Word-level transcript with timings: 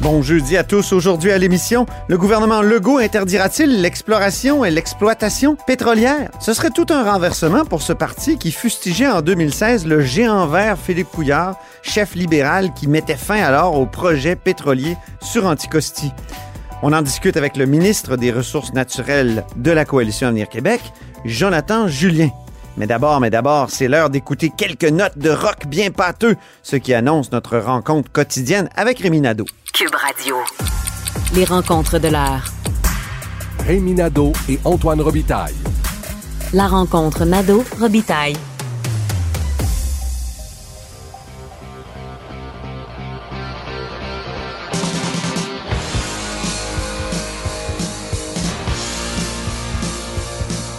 Bon 0.00 0.22
jeudi 0.22 0.56
à 0.56 0.64
tous. 0.64 0.92
Aujourd'hui 0.92 1.30
à 1.30 1.38
l'émission, 1.38 1.86
le 2.08 2.18
gouvernement 2.18 2.62
Legault 2.62 2.98
interdira-t-il 2.98 3.80
l'exploration 3.80 4.64
et 4.64 4.70
l'exploitation 4.70 5.56
pétrolière? 5.66 6.30
Ce 6.40 6.52
serait 6.52 6.70
tout 6.70 6.86
un 6.90 7.04
renversement 7.10 7.64
pour 7.64 7.80
ce 7.80 7.92
parti 7.92 8.36
qui 8.36 8.50
fustigeait 8.50 9.08
en 9.08 9.22
2016 9.22 9.86
le 9.86 10.00
géant 10.00 10.46
vert 10.46 10.76
Philippe 10.78 11.10
Couillard, 11.10 11.56
chef 11.82 12.16
libéral 12.16 12.74
qui 12.74 12.88
mettait 12.88 13.14
fin 13.14 13.40
alors 13.40 13.78
au 13.78 13.86
projet 13.86 14.34
pétrolier 14.34 14.96
sur 15.22 15.46
Anticosti. 15.46 16.12
On 16.82 16.92
en 16.92 17.00
discute 17.00 17.36
avec 17.36 17.56
le 17.56 17.64
ministre 17.64 18.16
des 18.16 18.32
Ressources 18.32 18.72
naturelles 18.72 19.44
de 19.56 19.70
la 19.70 19.84
Coalition 19.84 20.26
Avenir 20.26 20.48
Québec, 20.48 20.80
Jonathan 21.24 21.86
Julien. 21.86 22.30
Mais 22.76 22.88
d'abord, 22.88 23.20
mais 23.20 23.30
d'abord, 23.30 23.70
c'est 23.70 23.88
l'heure 23.88 24.10
d'écouter 24.10 24.50
quelques 24.54 24.84
notes 24.84 25.16
de 25.16 25.30
rock 25.30 25.66
bien 25.68 25.90
pâteux, 25.90 26.34
ce 26.64 26.74
qui 26.74 26.92
annonce 26.92 27.30
notre 27.30 27.58
rencontre 27.58 28.10
quotidienne 28.10 28.68
avec 28.74 28.98
Rémi 28.98 29.20
Nadeau. 29.20 29.46
Cube 29.76 29.96
Radio. 29.96 30.36
Les 31.34 31.44
rencontres 31.44 31.98
de 31.98 32.06
l'heure. 32.06 32.44
Rémi 33.66 33.94
Nadeau 33.94 34.32
et 34.48 34.60
Antoine 34.64 35.00
Robitaille. 35.00 35.56
La 36.52 36.68
rencontre 36.68 37.24
Nadeau-Robitaille. 37.24 38.36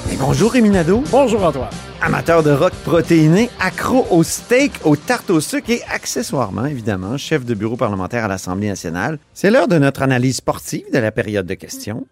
Et 0.10 0.16
bonjour 0.16 0.54
Rémi 0.54 0.70
Nadeau. 0.70 1.04
Bonjour 1.12 1.44
Antoine. 1.44 1.68
Amateur 2.02 2.44
de 2.44 2.52
rock 2.52 2.74
protéiné, 2.84 3.50
accro 3.60 4.06
au 4.12 4.24
steak, 4.24 4.72
aux 4.84 4.96
tartes 4.96 5.30
au 5.30 5.40
sucre 5.40 5.70
et 5.70 5.82
accessoirement, 5.92 6.66
évidemment, 6.66 7.18
chef 7.18 7.46
de 7.46 7.54
bureau 7.54 7.78
parlementaire 7.78 8.26
à 8.26 8.28
l'Assemblée 8.28 8.68
nationale. 8.68 9.18
C'est 9.34 9.50
l'heure 9.50 9.68
de 9.68 9.78
notre 9.78 10.02
analyse 10.02 10.38
sportive 10.38 10.86
de 10.94 11.00
la 11.00 11.12
période 11.12 11.46
de 11.46 11.54
questions. 11.54 12.06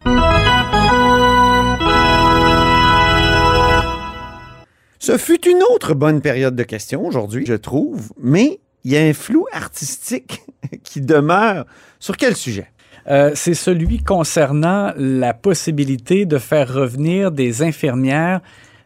Ce 5.00 5.18
fut 5.18 5.48
une 5.48 5.62
autre 5.74 5.94
bonne 5.94 6.22
période 6.22 6.56
de 6.56 6.64
questions 6.64 7.06
aujourd'hui, 7.06 7.46
je 7.46 7.56
trouve, 7.56 8.12
mais 8.22 8.60
il 8.84 8.92
y 8.92 8.98
a 8.98 9.02
un 9.02 9.14
flou 9.14 9.46
artistique 9.52 10.42
qui 10.84 11.02
demeure. 11.02 11.66
Sur 12.00 12.18
quel 12.18 12.36
sujet? 12.36 12.68
Euh, 13.08 13.32
c'est 13.36 13.54
celui 13.54 14.02
concernant 14.02 14.94
la 14.96 15.34
possibilité 15.34 16.26
de 16.26 16.38
faire 16.38 16.74
revenir 16.74 17.32
des 17.32 17.62
infirmières, 17.62 18.40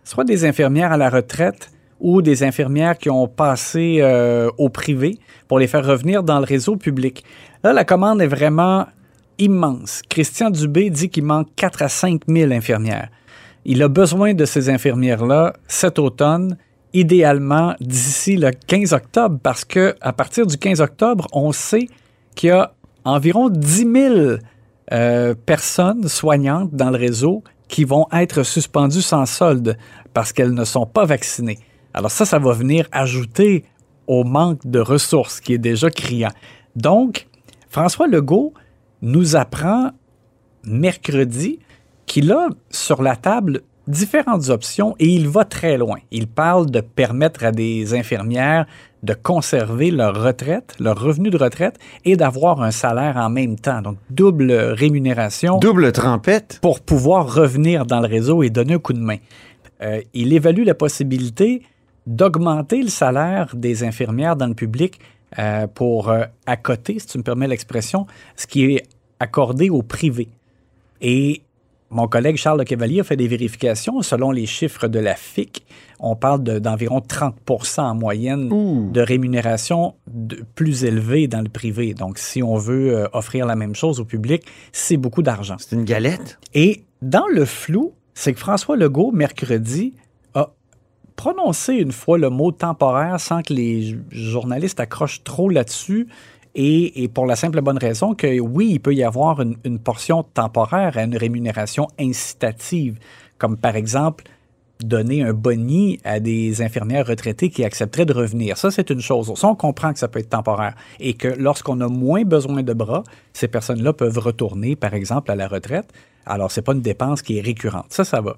soit 0.08 0.23
des 0.23 0.45
infirmières 0.45 0.94
à 0.94 0.97
la 0.97 1.09
retraite 1.09 1.69
ou 2.00 2.22
des 2.22 2.44
infirmières 2.44 2.97
qui 2.97 3.09
ont 3.09 3.27
passé 3.27 3.97
euh, 4.00 4.50
au 4.58 4.69
privé 4.69 5.19
pour 5.50 5.59
les 5.59 5.67
faire 5.67 5.86
revenir 5.86 6.23
dans 6.23 6.39
le 6.39 6.45
réseau 6.45 6.77
public. 6.77 7.25
Là, 7.61 7.73
la 7.73 7.83
commande 7.83 8.22
est 8.22 8.28
vraiment 8.28 8.85
immense. 9.38 10.02
Christian 10.08 10.50
Dubé 10.50 10.89
dit 10.89 11.09
qu'il 11.09 11.25
manque 11.25 11.50
4 11.58 11.81
à 11.81 11.89
5 11.89 12.22
000 12.25 12.53
infirmières. 12.53 13.09
Il 13.66 13.83
a 13.83 13.89
besoin 13.89 14.33
de 14.33 14.45
ces 14.45 14.69
infirmières-là 14.69 15.53
cet 15.67 16.00
automne, 16.00 16.55
idéalement 16.94 17.75
d'ici 17.81 18.38
le 18.38 18.52
15 18.52 18.94
octobre, 18.94 19.38
parce 19.44 19.66
que 19.66 19.94
à 20.00 20.13
partir 20.13 20.47
du 20.47 20.58
15 20.58 20.80
octobre, 20.80 21.28
on 21.33 21.52
sait 21.52 21.89
qu'il 22.33 22.50
y 22.50 22.52
a 22.53 22.72
environ 23.03 23.50
10 23.50 23.91
000 23.94 24.16
euh, 24.94 25.35
personnes 25.46 26.07
soignantes 26.07 26.73
dans 26.73 26.91
le 26.91 26.97
réseau 26.97 27.44
qui 27.67 27.83
vont 27.83 28.07
être 28.11 28.44
suspendues 28.44 29.01
sans 29.01 29.25
solde 29.25 29.78
parce 30.13 30.33
qu'elles 30.33 30.53
ne 30.53 30.66
sont 30.66 30.85
pas 30.85 31.05
vaccinées. 31.05 31.59
Alors 31.94 32.11
ça, 32.11 32.25
ça 32.25 32.39
va 32.39 32.53
venir 32.53 32.88
ajouter 32.91 33.66
au 34.07 34.23
manque 34.23 34.66
de 34.66 34.79
ressources 34.79 35.41
qui 35.41 35.53
est 35.53 35.57
déjà 35.57 35.89
criant. 35.89 36.31
Donc, 36.75 37.28
François 37.69 38.07
Legault 38.07 38.53
nous 39.01 39.35
apprend 39.35 39.91
mercredi 40.63 41.59
qu'il 42.05 42.31
a 42.31 42.50
sur 42.69 43.01
la 43.01 43.16
table 43.16 43.61
différentes 43.88 44.49
options 44.49 44.95
et 44.99 45.07
il 45.07 45.28
va 45.28 45.45
très 45.45 45.78
loin. 45.78 45.97
Il 46.11 46.28
parle 46.28 46.69
de 46.69 46.81
permettre 46.81 47.44
à 47.45 47.51
des 47.51 47.94
infirmières 47.94 48.66
de 49.03 49.13
conserver 49.13 49.91
leur 49.91 50.24
retraite, 50.24 50.75
leur 50.80 51.00
revenu 51.00 51.30
de 51.30 51.38
retraite 51.38 51.78
et 52.06 52.16
d'avoir 52.16 52.62
un 52.62 52.72
salaire 52.72 53.18
en 53.18 53.30
même 53.30 53.58
temps. 53.58 53.81
Donc, 53.81 53.97
double 54.09 54.52
rémunération. 54.52 55.59
Double 55.59 55.91
trempette. 55.91 56.59
Pour 56.62 56.81
pouvoir 56.81 57.34
revenir 57.34 57.85
dans 57.85 58.00
le 58.00 58.08
réseau 58.08 58.44
et 58.44 58.50
donner 58.50 58.74
un 58.74 58.80
coup 58.80 58.94
de 58.94 59.00
main. 59.00 59.18
Euh, 59.81 60.02
il 60.13 60.34
évalue 60.34 60.63
la 60.63 60.74
possibilité 60.74 61.62
d'augmenter 62.08 62.81
le 62.81 62.90
salaire 62.90 63.56
des 63.56 63.84
infirmières 63.84 64.35
dans 64.35 64.47
le 64.47 64.56
public 64.56 65.00
euh, 65.38 65.68
pour 65.68 66.09
euh, 66.09 66.24
accoter, 66.46 67.00
si 67.00 67.08
tu 67.08 67.18
me 67.18 67.24
permets 67.24 67.47
l'expression, 67.47 68.08
ce 68.35 68.47
qui 68.47 68.66
est 68.66 68.84
accordé 69.19 69.69
au 69.69 69.84
privé. 69.84 70.29
Et 71.02 71.41
mon 71.90 72.08
collègue 72.08 72.36
Charles 72.38 72.59
Le 72.59 72.66
Cavalier 72.66 73.00
a 73.00 73.03
fait 73.03 73.16
des 73.16 73.28
vérifications. 73.28 74.02
Selon 74.02 74.31
les 74.31 74.46
chiffres 74.46 74.88
de 74.88 75.00
la 75.00 75.16
FIC, 75.16 75.66
on 76.00 76.16
parle 76.16 76.44
d'environ 76.44 77.00
30% 77.00 77.81
en 77.81 77.96
moyenne 77.96 78.52
Ouh. 78.52 78.90
de 78.92 79.02
rémunération 79.02 79.96
de- 80.08 80.44
plus 80.56 80.84
élevée 80.84 81.28
dans 81.28 81.42
le 81.42 81.50
privé. 81.50 81.94
Donc, 81.94 82.18
si 82.18 82.44
on 82.44 82.56
veut 82.58 82.96
euh, 82.97 83.08
offrir 83.14 83.46
la 83.46 83.56
même 83.56 83.74
chose 83.76 84.00
au 84.00 84.06
public, 84.06 84.44
c'est 84.72 84.97
beaucoup 84.97 85.22
d'argent. 85.22 85.56
C'est 85.59 85.76
une 85.76 85.86
galette? 85.86 86.40
Et 86.53 86.84
dans 87.02 87.26
le 87.31 87.46
flou, 87.46 87.94
c'est 88.14 88.34
que 88.34 88.40
François 88.40 88.76
Legault, 88.76 89.12
mercredi, 89.12 89.94
a 90.34 90.50
prononcé 91.16 91.74
une 91.76 91.92
fois 91.92 92.18
le 92.18 92.30
mot 92.30 92.52
temporaire 92.52 93.20
sans 93.20 93.42
que 93.42 93.53
les 93.53 93.96
journalistes 94.12 94.80
accrochent 94.80 95.24
trop 95.24 95.50
là-dessus. 95.50 96.08
Et, 96.59 97.07
pour 97.13 97.28
la 97.28 97.35
simple 97.35 97.62
bonne 97.62 97.78
raison 97.78 98.16
que 98.16 98.40
oui, 98.40 98.69
il 98.72 98.79
peut 98.79 98.95
y 98.95 99.03
avoir 99.03 99.41
une, 99.41 99.78
portion 99.78 100.23
temporaire 100.23 100.97
à 100.97 101.03
une 101.03 101.16
rémunération 101.16 101.88
incitative, 102.00 102.97
comme 103.38 103.57
par 103.57 103.75
exemple 103.75 104.23
donner 104.84 105.22
un 105.22 105.34
boni 105.34 106.00
à 106.03 106.19
des 106.19 106.63
infirmières 106.63 107.06
retraitées 107.06 107.50
qui 107.51 107.63
accepteraient 107.63 108.06
de 108.06 108.13
revenir. 108.13 108.57
Ça, 108.57 108.72
c'est 108.72 108.90
une 108.90 109.01
chose. 109.01 109.31
Ça, 109.35 109.47
on 109.47 109.56
comprend 109.56 109.94
que 109.94 110.00
ça 110.00 110.07
peut 110.07 110.19
être 110.19 110.29
temporaire 110.29 110.73
et 111.00 111.13
que 111.13 111.28
lorsqu'on 111.28 111.79
a 111.81 111.88
moins 111.88 112.23
besoin 112.23 112.63
de 112.63 112.73
bras, 112.73 113.03
ces 113.34 113.47
personnes-là 113.47 113.94
peuvent 113.94 114.17
retourner, 114.17 114.75
par 114.75 114.96
exemple, 114.96 115.31
à 115.31 115.35
la 115.35 115.47
retraite. 115.47 115.91
Alors, 116.25 116.51
c'est 116.51 116.63
pas 116.63 116.73
une 116.73 116.81
dépense 116.81 117.22
qui 117.22 117.38
est 117.38 117.41
récurrente. 117.41 117.88
Ça, 117.90 118.03
ça 118.03 118.19
va. 118.19 118.35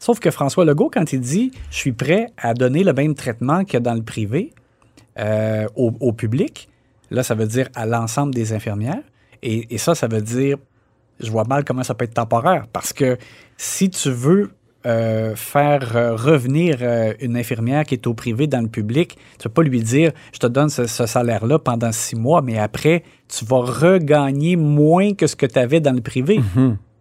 Sauf 0.00 0.18
que 0.18 0.32
François 0.32 0.64
Legault, 0.64 0.90
quand 0.92 1.12
il 1.12 1.20
dit 1.20 1.52
«je 1.70 1.76
suis 1.76 1.92
prêt 1.92 2.26
à 2.36 2.52
donner 2.54 2.82
le 2.82 2.92
même 2.92 3.14
traitement 3.14 3.62
a 3.72 3.80
dans 3.80 3.94
le 3.94 4.02
privé 4.02 4.52
euh, 5.18 5.66
au 5.76 6.12
public», 6.12 6.68
là, 7.10 7.22
ça 7.22 7.34
veut 7.34 7.46
dire 7.46 7.68
à 7.74 7.86
l'ensemble 7.86 8.34
des 8.34 8.52
infirmières. 8.52 9.02
Et, 9.42 9.74
et 9.74 9.78
ça, 9.78 9.94
ça 9.94 10.06
veut 10.06 10.20
dire, 10.20 10.56
je 11.20 11.30
vois 11.30 11.44
mal 11.44 11.64
comment 11.64 11.82
ça 11.82 11.94
peut 11.94 12.04
être 12.04 12.14
temporaire. 12.14 12.66
Parce 12.72 12.92
que 12.92 13.18
si 13.56 13.90
tu 13.90 14.10
veux 14.10 14.50
euh, 14.86 15.36
faire 15.36 15.94
euh, 15.94 16.16
revenir 16.16 16.78
euh, 16.80 17.12
une 17.20 17.36
infirmière 17.36 17.84
qui 17.84 17.92
est 17.92 18.06
au 18.06 18.14
privé 18.14 18.46
dans 18.46 18.62
le 18.62 18.68
public, 18.68 19.16
tu 19.38 19.46
ne 19.46 19.50
vas 19.50 19.54
pas 19.54 19.62
lui 19.62 19.82
dire 19.82 20.12
je 20.32 20.38
te 20.38 20.46
donne 20.46 20.70
ce, 20.70 20.86
ce 20.86 21.04
salaire-là 21.04 21.58
pendant 21.58 21.92
six 21.92 22.16
mois, 22.16 22.40
mais 22.40 22.58
après, 22.58 23.02
tu 23.28 23.44
vas 23.44 23.58
regagner 23.58 24.56
moins 24.56 25.12
que 25.12 25.26
ce 25.26 25.36
que 25.36 25.44
tu 25.44 25.58
avais 25.58 25.80
dans 25.80 25.94
le 25.94 26.00
privé. 26.00 26.40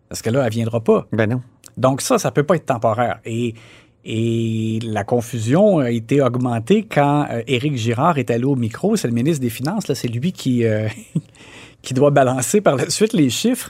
Parce 0.10 0.22
que 0.22 0.30
là, 0.30 0.40
elle 0.40 0.48
ne 0.48 0.52
viendra 0.52 0.84
pas. 0.84 1.08
Ben 1.14 1.30
non. 1.30 1.42
Donc 1.78 2.02
ça, 2.02 2.18
ça 2.18 2.32
peut 2.32 2.44
pas 2.44 2.56
être 2.56 2.66
temporaire. 2.66 3.22
Et, 3.24 3.54
et 4.06 4.80
la 4.82 5.04
confusion 5.04 5.80
a 5.80 5.92
été 5.92 6.22
augmentée 6.22 6.84
quand 6.84 7.26
euh, 7.30 7.42
Éric 7.48 7.76
Girard 7.76 8.18
est 8.18 8.32
allé 8.32 8.46
au 8.46 8.56
micro. 8.56 8.96
C'est 8.96 9.08
le 9.08 9.14
ministre 9.14 9.42
des 9.42 9.50
Finances, 9.50 9.92
c'est 9.94 10.08
lui 10.08 10.32
qui, 10.32 10.66
euh, 10.66 10.88
qui 11.82 11.94
doit 11.94 12.12
balancer 12.12 12.62
par 12.62 12.76
la 12.76 12.90
suite 12.90 13.14
les 13.14 13.30
chiffres. 13.30 13.70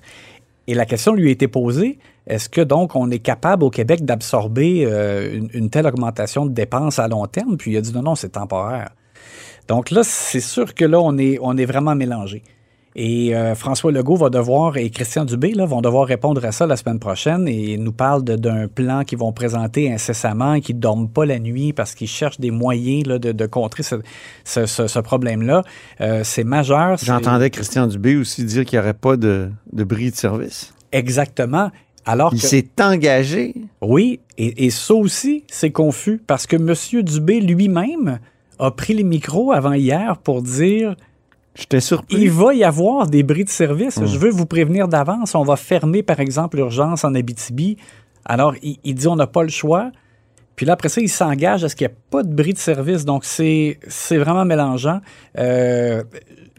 Et 0.67 0.75
la 0.75 0.85
question 0.85 1.13
lui 1.13 1.29
a 1.29 1.31
été 1.31 1.47
posée, 1.47 1.97
est-ce 2.27 2.47
que 2.47 2.61
donc 2.61 2.95
on 2.95 3.09
est 3.09 3.19
capable 3.19 3.63
au 3.63 3.71
Québec 3.71 4.05
d'absorber 4.05 4.85
euh, 4.85 5.35
une, 5.35 5.49
une 5.53 5.69
telle 5.71 5.87
augmentation 5.87 6.45
de 6.45 6.51
dépenses 6.51 6.99
à 6.99 7.07
long 7.07 7.25
terme? 7.25 7.57
Puis 7.57 7.71
il 7.71 7.77
a 7.77 7.81
dit 7.81 7.91
non, 7.91 8.03
non, 8.03 8.15
c'est 8.15 8.29
temporaire. 8.29 8.89
Donc 9.67 9.89
là, 9.89 10.03
c'est 10.03 10.39
sûr 10.39 10.75
que 10.75 10.85
là, 10.85 10.99
on 10.99 11.17
est, 11.17 11.39
on 11.41 11.57
est 11.57 11.65
vraiment 11.65 11.95
mélangé. 11.95 12.43
Et 13.01 13.33
euh, 13.33 13.55
François 13.55 13.93
Legault 13.93 14.17
va 14.17 14.29
devoir, 14.29 14.75
et 14.75 14.89
Christian 14.89 15.23
Dubé 15.23 15.53
là, 15.53 15.65
vont 15.65 15.79
devoir 15.79 16.05
répondre 16.05 16.43
à 16.43 16.51
ça 16.51 16.67
la 16.67 16.75
semaine 16.75 16.99
prochaine 16.99 17.47
et 17.47 17.77
nous 17.77 17.93
parlent 17.93 18.25
de- 18.25 18.35
d'un 18.35 18.67
plan 18.67 19.05
qu'ils 19.05 19.17
vont 19.19 19.31
présenter 19.31 19.89
incessamment, 19.89 20.55
et 20.55 20.59
qu'ils 20.61 20.75
ne 20.75 20.81
dorment 20.81 21.07
pas 21.07 21.25
la 21.25 21.39
nuit 21.39 21.71
parce 21.71 21.95
qu'ils 21.95 22.09
cherchent 22.09 22.41
des 22.41 22.51
moyens 22.51 23.05
là, 23.07 23.17
de, 23.17 23.31
de 23.31 23.45
contrer 23.45 23.83
ce, 23.83 23.95
ce- 24.43 24.65
ce- 24.65 24.87
ce 24.87 24.99
problème-là. 24.99 25.63
Euh, 26.01 26.25
c'est 26.25 26.43
majeur. 26.43 26.97
J'entendais 27.01 27.49
Christian 27.49 27.87
Dubé 27.87 28.17
aussi 28.17 28.43
dire 28.43 28.65
qu'il 28.65 28.77
n'y 28.77 28.83
aurait 28.83 28.93
pas 28.93 29.15
de, 29.15 29.49
de 29.71 29.83
bris 29.85 30.11
de 30.11 30.15
service. 30.17 30.73
Exactement. 30.91 31.71
Alors 32.05 32.33
Il 32.33 32.41
s'est 32.41 32.67
engagé. 32.81 33.53
oui, 33.81 34.19
et, 34.37 34.65
et 34.65 34.69
ça 34.71 34.93
aussi, 34.95 35.45
c'est 35.47 35.71
confus 35.71 36.21
parce 36.27 36.45
que 36.47 36.57
M. 36.57 36.73
Dubé 37.03 37.39
lui-même 37.39 38.19
a 38.57 38.71
pris 38.71 38.93
les 38.93 39.03
micros 39.03 39.53
avant 39.53 39.71
hier 39.71 40.17
pour 40.17 40.41
dire 40.41 40.95
J'étais 41.59 41.81
surpris. 41.81 42.17
il 42.21 42.31
va 42.31 42.53
y 42.53 42.63
avoir 42.63 43.07
des 43.07 43.21
bris 43.23 43.43
de 43.43 43.49
service. 43.49 43.99
Je 44.03 44.17
veux 44.17 44.29
vous 44.29 44.45
prévenir 44.45 44.87
d'avance. 44.87 45.35
On 45.35 45.43
va 45.43 45.57
fermer, 45.57 46.03
par 46.03 46.19
exemple, 46.19 46.57
l'urgence 46.57 47.03
en 47.03 47.13
Abitibi. 47.13 47.77
Alors, 48.25 48.55
il, 48.63 48.77
il 48.83 48.95
dit 48.95 49.07
on 49.07 49.15
n'a 49.15 49.27
pas 49.27 49.43
le 49.43 49.49
choix. 49.49 49.91
Puis 50.55 50.65
là, 50.65 50.73
après 50.73 50.89
ça, 50.89 50.99
il 50.99 51.07
s'engage 51.09 51.63
à 51.63 51.69
ce 51.69 51.75
qu'il 51.75 51.87
n'y 51.87 51.93
ait 51.93 51.97
pas 52.09 52.21
de 52.21 52.33
bris 52.33 52.51
de 52.51 52.57
service. 52.57 53.05
Donc, 53.05 53.23
c'est 53.23 53.77
vraiment 54.11 54.43
mélangeant. 54.43 54.99
Euh, 55.37 56.03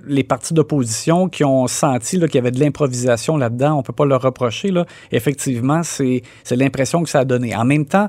les 0.07 0.25
partis 0.25 0.55
d'opposition 0.55 1.29
qui 1.29 1.45
ont 1.45 1.67
senti 1.67 2.19
qu'il 2.19 2.35
y 2.35 2.39
avait 2.39 2.51
de 2.51 2.61
l'improvisation 2.61 3.37
là-dedans, 3.37 3.75
on 3.75 3.79
ne 3.79 3.83
peut 3.83 3.93
pas 3.93 4.07
leur 4.07 4.23
reprocher. 4.23 4.71
Là. 4.71 4.87
Effectivement, 5.13 5.83
c'est 5.83 6.23
c'est 6.45 6.57
l'impression 6.57 7.03
que 7.03 7.11
ça 7.11 7.21
a 7.21 7.25
donné. 7.25 7.55
En 7.55 7.67
même 7.67 7.85
temps, 7.85 8.09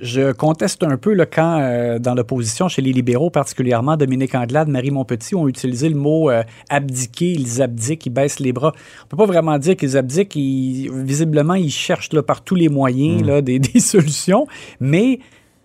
je 0.00 0.32
conteste 0.32 0.82
un 0.82 0.96
peu 0.96 1.14
le 1.14 1.24
quand, 1.24 1.60
euh, 1.60 1.98
dans 1.98 2.14
l'opposition, 2.14 2.68
chez 2.68 2.82
les 2.82 2.92
libéraux, 2.92 3.30
particulièrement 3.30 3.96
Dominique 3.96 4.34
Anglade, 4.34 4.68
Marie 4.68 4.90
Montpetit, 4.90 5.34
ont 5.34 5.46
utilisé 5.48 5.88
le 5.88 5.94
mot 5.94 6.30
euh, 6.30 6.42
abdiquer. 6.68 7.32
Ils 7.32 7.62
abdiquent, 7.62 8.04
ils 8.06 8.10
baissent 8.10 8.40
les 8.40 8.52
bras. 8.52 8.72
On 9.04 9.06
peut 9.08 9.16
pas 9.16 9.26
vraiment 9.26 9.56
dire 9.58 9.76
qu'ils 9.76 9.96
abdiquent. 9.96 10.34
Ils- 10.36 10.90
visiblement, 10.92 11.54
ils 11.54 11.70
cherchent 11.70 12.12
là, 12.12 12.22
par 12.22 12.42
tous 12.42 12.56
les 12.56 12.68
moyens 12.68 13.22
là, 13.24 13.40
des, 13.40 13.58
des 13.60 13.80
solutions. 13.80 14.46
Mais, 14.80 15.20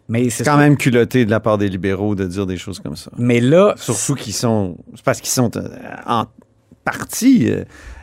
mais 0.07 0.29
c'est 0.29 0.43
quand 0.43 0.57
même 0.57 0.77
culotté 0.77 1.25
de 1.25 1.31
la 1.31 1.39
part 1.39 1.57
des 1.57 1.67
libéraux 1.67 2.13
de 2.15 2.25
dire 2.25 2.45
des 2.45 2.57
choses 2.57 2.79
comme 2.79 2.95
ça. 2.95 3.11
Mais 3.17 3.39
là, 3.41 3.73
Surtout 3.77 4.15
qu'ils 4.15 4.33
sont. 4.33 4.77
C'est 4.95 5.03
parce 5.03 5.21
qu'ils 5.21 5.29
sont 5.31 5.57
euh, 5.57 5.67
en 6.05 6.25
partie, 6.85 7.51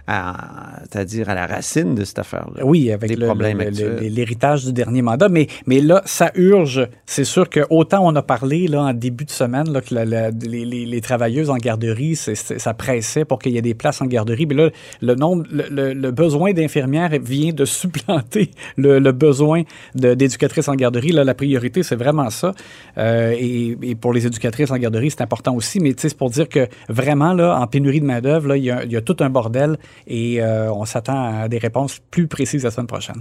c'est-à-dire 0.09 1.29
à 1.29 1.35
la 1.35 1.47
racine 1.47 1.95
de 1.95 2.05
cette 2.05 2.19
affaire-là. 2.19 2.65
Oui, 2.65 2.91
avec 2.93 3.17
le- 3.17 3.27
problèmes 3.27 3.61
l'héritage 3.61 4.65
du 4.65 4.73
dernier 4.73 5.03
mandat. 5.03 5.29
Mais, 5.29 5.47
mais 5.67 5.81
là, 5.81 6.03
ça 6.05 6.31
urge. 6.35 6.87
C'est 7.07 7.25
sûr 7.25 7.49
que 7.49 7.61
autant 7.71 8.07
on 8.07 8.15
a 8.17 8.23
parlé 8.23 8.69
là, 8.69 8.83
en 8.83 8.93
début 8.95 9.25
de 9.25 9.31
semaine 9.31 9.71
là, 9.73 9.81
que 9.81 9.95
la- 9.95 10.05
la- 10.05 10.31
les, 10.31 10.65
les- 10.65 10.87
les 10.87 11.01
travailleuses 11.01 11.51
en 11.51 11.57
garderie, 11.57 12.17
ça 12.17 12.75
pressait 12.75 13.25
pour 13.25 13.39
qu'il 13.39 13.53
y 13.53 13.59
ait 13.59 13.63
des 13.63 13.75
places 13.75 14.01
en 14.01 14.07
garderie. 14.07 14.47
Mais 14.47 14.55
là, 14.55 14.71
le, 15.01 15.15
nombre, 15.15 15.45
le, 15.51 15.65
le- 15.71 15.93
le 15.93 16.11
besoin 16.11 16.53
d'infirmières 16.53 17.11
vient 17.21 17.53
de 17.53 17.65
supplanter 17.81 18.51
le, 18.77 18.99
besoin 19.13 19.63
d'éducatrices 19.95 20.69
en 20.69 20.75
garderie. 20.75 21.13
Là, 21.13 21.25
la 21.25 21.35
priorité, 21.35 21.83
c'est 21.83 21.97
vraiment 21.97 22.31
ça. 22.31 22.53
Euh, 22.99 23.35
et, 23.39 23.77
et 23.83 23.95
pour 23.95 24.13
les 24.13 24.27
éducatrices 24.27 24.71
en 24.71 24.77
garderie, 24.77 25.11
c'est 25.11 25.23
important 25.23 25.55
aussi. 25.55 25.81
Mais 25.81 25.95
c'est 25.97 26.17
pour 26.17 26.31
dire 26.31 26.49
que 26.49 26.69
vraiment, 26.89 27.33
là, 27.33 27.59
en 27.61 27.67
pénurie 27.67 28.01
de 28.01 28.07
main-d'œuvre, 28.07 28.55
y, 28.57 28.71
il 28.85 28.93
y 28.93 28.97
a 28.97 29.01
tout 29.01 29.17
un 29.21 29.31
bordel 29.31 29.77
et 30.07 30.41
euh, 30.43 30.73
on 30.73 30.85
s'attend 30.85 31.43
à 31.43 31.49
des 31.49 31.59
réponses 31.59 32.01
plus 32.11 32.27
précises 32.27 32.65
la 32.65 32.71
semaine 32.71 32.87
prochaine. 32.87 33.21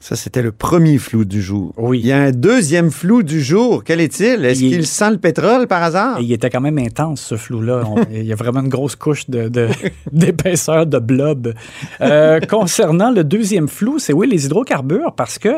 Ça, 0.00 0.14
c'était 0.14 0.42
le 0.42 0.52
premier 0.52 0.96
flou 0.98 1.24
du 1.24 1.42
jour. 1.42 1.72
Oui. 1.76 1.98
Il 1.98 2.06
y 2.06 2.12
a 2.12 2.18
un 2.18 2.30
deuxième 2.30 2.92
flou 2.92 3.24
du 3.24 3.42
jour. 3.42 3.82
Quel 3.82 4.00
est-il? 4.00 4.44
Est-ce 4.44 4.60
Il 4.62 4.72
est- 4.72 4.76
qu'il 4.76 4.86
sent 4.86 5.10
le 5.10 5.18
pétrole 5.18 5.66
par 5.66 5.82
hasard? 5.82 6.20
Il 6.20 6.30
était 6.32 6.50
quand 6.50 6.60
même 6.60 6.78
intense, 6.78 7.20
ce 7.20 7.36
flou-là. 7.36 7.82
On- 7.84 7.96
il 8.12 8.22
y 8.24 8.32
a 8.32 8.36
vraiment 8.36 8.60
une 8.60 8.68
grosse 8.68 8.94
couche 8.94 9.28
de- 9.28 9.48
de- 9.48 9.66
d'épaisseur 10.12 10.86
de, 10.86 11.00
blob. 11.00 11.52
Euh, 12.00 12.38
concernant 12.48 13.10
le 13.10 13.24
deuxième 13.24 13.66
flou, 13.66 13.98
c'est 13.98 14.12
oui, 14.12 14.28
les 14.28 14.46
hydrocarbures, 14.46 15.14
parce 15.16 15.36
que 15.36 15.48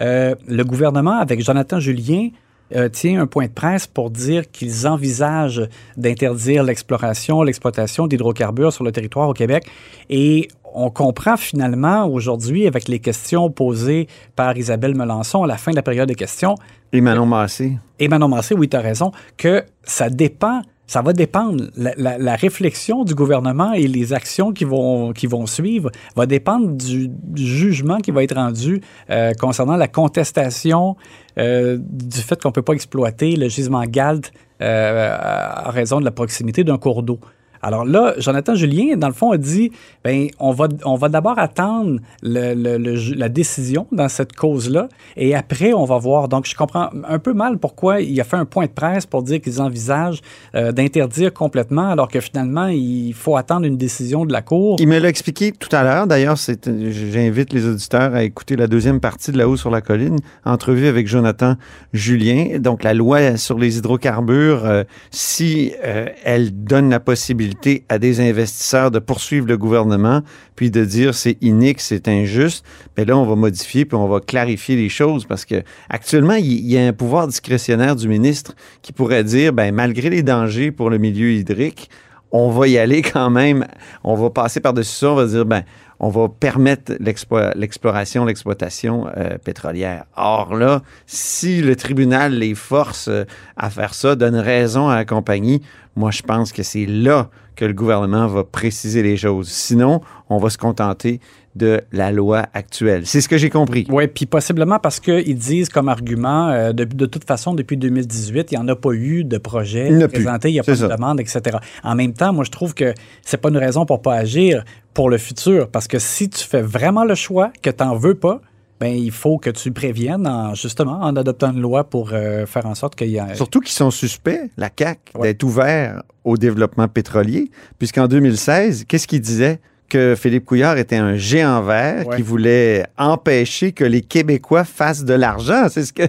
euh, 0.00 0.36
le 0.46 0.62
gouvernement, 0.62 1.18
avec 1.18 1.42
Jonathan 1.42 1.80
Julien, 1.80 2.28
euh, 2.74 2.88
tient 2.88 3.20
un 3.20 3.26
point 3.26 3.46
de 3.46 3.52
presse 3.52 3.86
pour 3.86 4.10
dire 4.10 4.50
qu'ils 4.50 4.86
envisagent 4.86 5.68
d'interdire 5.96 6.62
l'exploration, 6.62 7.42
l'exploitation 7.42 8.06
d'hydrocarbures 8.06 8.72
sur 8.72 8.84
le 8.84 8.92
territoire 8.92 9.28
au 9.28 9.34
Québec. 9.34 9.66
Et 10.10 10.48
on 10.74 10.90
comprend 10.90 11.36
finalement 11.36 12.06
aujourd'hui, 12.06 12.66
avec 12.66 12.88
les 12.88 12.98
questions 12.98 13.50
posées 13.50 14.06
par 14.36 14.56
Isabelle 14.56 14.94
Melançon 14.94 15.42
à 15.42 15.46
la 15.46 15.56
fin 15.56 15.70
de 15.70 15.76
la 15.76 15.82
période 15.82 16.08
de 16.08 16.14
questions, 16.14 16.54
Et 16.92 17.00
Manon 17.00 17.26
Massé. 17.26 17.78
et 17.98 18.08
Manon 18.08 18.28
Massé, 18.28 18.54
oui, 18.54 18.68
tu 18.68 18.76
as 18.76 18.80
raison, 18.80 19.12
que 19.36 19.64
ça 19.82 20.10
dépend, 20.10 20.62
ça 20.88 21.02
va 21.02 21.12
dépendre. 21.12 21.64
La, 21.76 22.34
réflexion 22.34 23.04
du 23.04 23.14
gouvernement 23.14 23.72
et 23.74 23.86
les 23.86 24.12
actions 24.12 24.52
qui 24.52 24.64
vont, 24.64 25.12
suivre 25.46 25.90
va 26.16 26.26
dépendre 26.26 26.70
du, 26.70 27.08
du 27.08 27.46
jugement 27.46 27.98
qui 27.98 28.10
va 28.10 28.24
être 28.24 28.34
rendu 28.34 28.80
euh, 29.10 29.32
concernant 29.38 29.76
la 29.76 29.86
contestation 29.86 30.96
euh, 31.38 31.78
du 31.78 32.20
fait 32.20 32.40
qu'on 32.40 32.48
ne 32.48 32.54
peut 32.54 32.62
pas 32.62 32.72
exploiter 32.72 33.36
le 33.36 33.48
gisement 33.48 33.84
GALT 33.84 34.32
euh, 34.60 35.16
à 35.18 35.70
raison 35.70 36.00
de 36.00 36.04
la 36.04 36.10
proximité 36.10 36.64
d'un 36.64 36.78
cours 36.78 37.02
d'eau. 37.02 37.20
Alors 37.62 37.84
là, 37.84 38.14
Jonathan 38.18 38.54
Julien, 38.54 38.96
dans 38.96 39.08
le 39.08 39.14
fond, 39.14 39.32
a 39.32 39.36
dit 39.36 39.72
ben, 40.04 40.28
on 40.38 40.52
va, 40.52 40.68
on 40.84 40.96
va 40.96 41.08
d'abord 41.08 41.38
attendre 41.38 42.00
la 42.22 43.28
décision 43.28 43.86
dans 43.92 44.08
cette 44.08 44.34
cause-là 44.34 44.88
et 45.16 45.34
après, 45.34 45.72
on 45.72 45.84
va 45.84 45.98
voir. 45.98 46.28
Donc, 46.28 46.46
je 46.46 46.54
comprends 46.54 46.90
un 47.06 47.18
peu 47.18 47.32
mal 47.32 47.58
pourquoi 47.58 48.00
il 48.00 48.20
a 48.20 48.24
fait 48.24 48.36
un 48.36 48.44
point 48.44 48.66
de 48.66 48.70
presse 48.70 49.06
pour 49.06 49.22
dire 49.22 49.40
qu'ils 49.40 49.60
envisagent 49.60 50.20
euh, 50.54 50.72
d'interdire 50.72 51.32
complètement 51.32 51.90
alors 51.90 52.08
que 52.08 52.20
finalement, 52.20 52.66
il 52.68 53.14
faut 53.14 53.36
attendre 53.36 53.66
une 53.66 53.76
décision 53.76 54.24
de 54.24 54.32
la 54.32 54.42
Cour. 54.42 54.76
Il 54.78 54.88
me 54.88 54.98
l'a 54.98 55.08
expliqué 55.08 55.52
tout 55.52 55.74
à 55.74 55.82
l'heure. 55.82 56.06
D'ailleurs, 56.06 56.36
j'invite 56.36 57.52
les 57.52 57.66
auditeurs 57.66 58.14
à 58.14 58.22
écouter 58.22 58.56
la 58.56 58.66
deuxième 58.66 59.00
partie 59.00 59.32
de 59.32 59.38
La 59.38 59.48
Haut 59.48 59.56
sur 59.56 59.70
la 59.70 59.80
colline, 59.80 60.16
entrevue 60.44 60.86
avec 60.86 61.06
Jonathan 61.08 61.54
Julien. 61.92 62.58
Donc, 62.58 62.82
la 62.82 62.94
loi 62.94 63.36
sur 63.36 63.58
les 63.58 63.78
hydrocarbures, 63.78 64.64
euh, 64.64 64.84
si 65.10 65.72
euh, 65.84 66.06
elle 66.24 66.64
donne 66.64 66.90
la 66.90 67.00
possibilité 67.00 67.47
à 67.88 67.98
des 67.98 68.20
investisseurs 68.20 68.90
de 68.90 68.98
poursuivre 68.98 69.46
le 69.46 69.56
gouvernement, 69.56 70.22
puis 70.56 70.70
de 70.70 70.84
dire 70.84 71.14
c'est 71.14 71.36
inique, 71.40 71.80
c'est 71.80 72.08
injuste, 72.08 72.64
mais 72.96 73.04
là, 73.04 73.16
on 73.16 73.26
va 73.26 73.36
modifier 73.36 73.84
puis 73.84 73.96
on 73.96 74.08
va 74.08 74.20
clarifier 74.20 74.76
les 74.76 74.88
choses 74.88 75.24
parce 75.24 75.44
que 75.44 75.62
actuellement, 75.88 76.34
il 76.34 76.66
y 76.66 76.78
a 76.78 76.86
un 76.86 76.92
pouvoir 76.92 77.26
discrétionnaire 77.26 77.96
du 77.96 78.08
ministre 78.08 78.54
qui 78.82 78.92
pourrait 78.92 79.24
dire, 79.24 79.52
ben, 79.52 79.74
malgré 79.74 80.10
les 80.10 80.22
dangers 80.22 80.70
pour 80.70 80.90
le 80.90 80.98
milieu 80.98 81.32
hydrique, 81.32 81.90
on 82.30 82.50
va 82.50 82.68
y 82.68 82.78
aller 82.78 83.02
quand 83.02 83.30
même. 83.30 83.66
On 84.04 84.14
va 84.14 84.30
passer 84.30 84.60
par-dessus 84.60 84.96
ça. 84.96 85.12
On 85.12 85.14
va 85.14 85.26
dire, 85.26 85.46
ben, 85.46 85.62
on 86.00 86.10
va 86.10 86.28
permettre 86.28 86.92
l'explo- 87.00 87.52
l'exploration, 87.56 88.24
l'exploitation 88.24 89.06
euh, 89.16 89.38
pétrolière. 89.38 90.04
Or 90.16 90.54
là, 90.54 90.82
si 91.06 91.60
le 91.60 91.74
tribunal 91.76 92.34
les 92.34 92.54
force 92.54 93.08
euh, 93.08 93.24
à 93.56 93.70
faire 93.70 93.94
ça, 93.94 94.14
donne 94.14 94.36
raison 94.36 94.88
à 94.88 94.96
la 94.96 95.04
compagnie, 95.04 95.62
moi, 95.96 96.10
je 96.10 96.22
pense 96.22 96.52
que 96.52 96.62
c'est 96.62 96.86
là 96.86 97.28
que 97.56 97.64
le 97.64 97.72
gouvernement 97.72 98.28
va 98.28 98.44
préciser 98.44 99.02
les 99.02 99.16
choses. 99.16 99.48
Sinon, 99.48 100.00
on 100.28 100.38
va 100.38 100.48
se 100.48 100.58
contenter 100.58 101.20
de 101.58 101.82
la 101.92 102.10
loi 102.12 102.46
actuelle. 102.54 103.02
C'est 103.04 103.20
ce 103.20 103.28
que 103.28 103.36
j'ai 103.36 103.50
compris. 103.50 103.86
Oui, 103.90 104.06
puis 104.06 104.24
possiblement 104.26 104.78
parce 104.78 105.00
qu'ils 105.00 105.36
disent 105.36 105.68
comme 105.68 105.88
argument, 105.88 106.48
euh, 106.48 106.72
de, 106.72 106.84
de 106.84 107.06
toute 107.06 107.24
façon, 107.24 107.52
depuis 107.54 107.76
2018, 107.76 108.52
il 108.52 108.54
n'y 108.54 108.64
en 108.64 108.68
a 108.68 108.76
pas 108.76 108.92
eu 108.92 109.24
de 109.24 109.36
projet 109.36 109.88
Il 109.90 110.08
présenté, 110.08 110.48
il 110.48 110.52
n'y 110.52 110.60
a 110.60 110.62
pas 110.62 110.74
ça. 110.76 110.88
de 110.88 110.94
demande, 110.94 111.20
etc. 111.20 111.58
En 111.82 111.94
même 111.94 112.12
temps, 112.14 112.32
moi, 112.32 112.44
je 112.44 112.50
trouve 112.50 112.72
que 112.74 112.94
c'est 113.22 113.36
pas 113.38 113.50
une 113.50 113.58
raison 113.58 113.84
pour 113.84 114.00
pas 114.00 114.14
agir 114.14 114.64
pour 114.94 115.10
le 115.10 115.18
futur, 115.18 115.68
parce 115.68 115.86
que 115.88 115.98
si 115.98 116.28
tu 116.30 116.44
fais 116.44 116.62
vraiment 116.62 117.04
le 117.04 117.14
choix 117.14 117.52
que 117.62 117.70
tu 117.70 117.84
n'en 117.84 117.96
veux 117.96 118.14
pas, 118.14 118.40
ben, 118.80 118.94
il 118.94 119.10
faut 119.10 119.38
que 119.38 119.50
tu 119.50 119.72
préviennes 119.72 120.26
en, 120.26 120.54
justement 120.54 121.00
en 121.02 121.16
adoptant 121.16 121.52
une 121.52 121.60
loi 121.60 121.82
pour 121.84 122.10
euh, 122.12 122.46
faire 122.46 122.64
en 122.66 122.76
sorte 122.76 122.94
qu'il 122.94 123.08
y 123.08 123.16
ait... 123.16 123.34
Surtout 123.34 123.60
qu'ils 123.60 123.74
sont 123.74 123.90
suspects, 123.90 124.40
la 124.56 124.70
CAC, 124.70 125.00
Ouais. 125.16 125.28
d'être 125.28 125.42
ouvert 125.42 126.02
au 126.24 126.36
développement 126.36 126.86
pétrolier, 126.86 127.50
puisqu'en 127.78 128.06
2016, 128.06 128.84
qu'est-ce 128.86 129.08
qu'il 129.08 129.20
disait? 129.20 129.60
Que 129.88 130.14
Philippe 130.16 130.44
Couillard 130.44 130.76
était 130.78 130.96
un 130.96 131.16
géant 131.16 131.62
vert 131.62 132.06
Ouais. 132.06 132.16
qui 132.16 132.22
voulait 132.22 132.84
empêcher 132.98 133.72
que 133.72 133.84
les 133.84 134.02
Québécois 134.02 134.64
fassent 134.64 135.04
de 135.04 135.14
l'argent. 135.14 135.68
C'est 135.70 135.84
ce 135.84 135.92
que. 135.92 136.02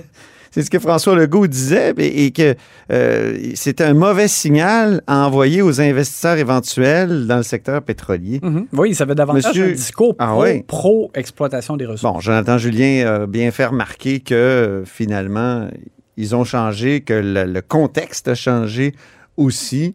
C'est 0.51 0.63
ce 0.63 0.71
que 0.71 0.79
François 0.79 1.13
Legault 1.15 1.45
disait 1.45 1.93
et, 1.99 2.25
et 2.25 2.31
que 2.31 2.55
euh, 2.91 3.37
c'était 3.53 3.83
un 3.83 3.93
mauvais 3.93 4.27
signal 4.27 4.99
à 5.05 5.27
envoyer 5.27 5.61
aux 5.61 5.79
investisseurs 5.79 6.37
éventuels 6.39 7.27
dans 7.27 7.37
le 7.37 7.43
secteur 7.43 7.83
pétrolier. 7.83 8.39
Mhm. 8.41 8.65
Oui, 8.73 8.95
ça 8.95 9.03
avait 9.03 9.13
davantage 9.13 9.45
Monsieur- 9.45 9.67
un 9.69 9.71
discours 9.73 10.15
Ah 10.17 10.35
oui. 10.35 10.63
pro-exploitation 10.63 11.77
des 11.77 11.85
ressources. 11.85 12.13
Bon, 12.15 12.19
Jonathan 12.19 12.57
Julien 12.57 13.05
a 13.05 13.27
bien 13.27 13.51
fait 13.51 13.67
remarquer 13.67 14.21
que 14.21 14.33
euh, 14.33 14.85
finalement, 14.85 15.67
ils 16.17 16.35
ont 16.35 16.43
changé, 16.43 17.01
que 17.01 17.13
le, 17.13 17.43
le 17.45 17.61
contexte 17.61 18.27
a 18.27 18.33
changé 18.33 18.95
aussi, 19.37 19.93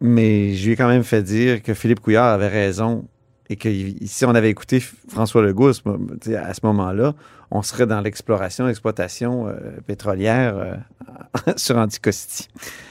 mais 0.00 0.54
je 0.54 0.64
lui 0.66 0.72
ai 0.74 0.76
quand 0.76 0.86
même 0.88 1.02
fait 1.02 1.24
dire 1.24 1.60
que 1.60 1.74
Philippe 1.74 1.98
Couillard 1.98 2.32
avait 2.34 2.46
raison 2.46 3.04
et 3.50 3.56
que 3.56 3.68
si 4.04 4.24
on 4.24 4.34
avait 4.34 4.50
écouté 4.50 4.82
François 5.08 5.42
Legault 5.42 5.68
à 5.68 5.72
ce, 6.54 6.60
moment-là, 6.64 7.14
on 7.50 7.62
serait 7.62 7.86
dans 7.86 8.00
l'exploration, 8.00 8.66
l'exploitation 8.66 9.48
euh, 9.48 9.54
pétrolière 9.86 10.56
euh, 10.56 11.52
sur 11.56 11.76
Anticosti. 11.76 12.48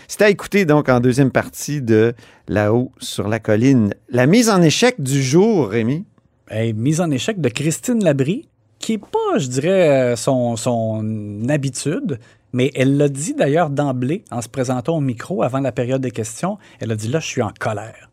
C'était 0.08 0.26
à 0.26 0.30
écouter 0.30 0.66
donc 0.66 0.90
en 0.90 1.00
deuxième 1.00 1.32
partie 1.32 1.82
de 1.82 2.14
Là-haut 2.48 2.92
sur 3.00 3.28
la 3.28 3.40
colline. 3.40 3.94
La 4.10 4.26
mise 4.26 4.50
en 4.50 4.62
échec 4.62 5.02
du 5.02 5.22
jour, 5.22 5.70
Rémi? 5.70 6.06
Hey, 6.50 6.74
mise 6.74 7.02
en 7.02 7.12
échec 7.12 7.42
de 7.42 7.50
Christine 7.50 8.04
Labrie, 8.04 8.48
qui 8.80 8.94
n'est 8.94 9.00
pas, 9.00 9.38
je 9.38 9.48
dirais, 9.48 10.14
euh, 10.14 10.16
son, 10.16 10.56
son 10.56 11.44
habitude, 11.50 12.20
mais 12.54 12.72
elle 12.74 12.98
l'a 12.98 13.10
dit 13.10 13.34
d'ailleurs 13.34 13.70
d'emblée 13.70 14.24
en 14.32 14.42
se 14.42 14.50
présentant 14.50 14.98
au 14.98 15.02
micro 15.02 15.44
avant 15.44 15.60
la 15.60 15.72
période 15.72 16.02
des 16.02 16.12
questions. 16.12 16.58
Elle 16.80 16.92
a 16.92 16.96
dit 16.96 17.10
là, 17.10 17.20
je 17.20 17.28
suis 17.28 17.42
en 17.42 17.52
colère. 17.60 18.07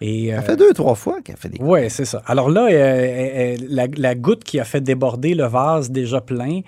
Et, 0.00 0.30
Ça 0.30 0.38
euh, 0.38 0.42
fait 0.42 0.56
deux, 0.56 0.72
trois 0.72 0.94
fois 0.94 1.20
qu'elle 1.22 1.36
fait 1.36 1.48
des. 1.50 1.58
oui, 1.60 1.90
c'est 1.90 2.04
ça. 2.04 2.22
Alors 2.26 2.48
là, 2.48 2.68
euh, 2.68 2.74
euh, 2.74 3.56
la, 3.68 3.86
la 3.96 4.14
goutte 4.14 4.44
qui 4.44 4.58
a 4.58 4.64
fait 4.64 4.80
déborder 4.80 5.34
le 5.34 5.44
vase 5.44 5.90
déjà 5.90 6.20
plein 6.20 6.60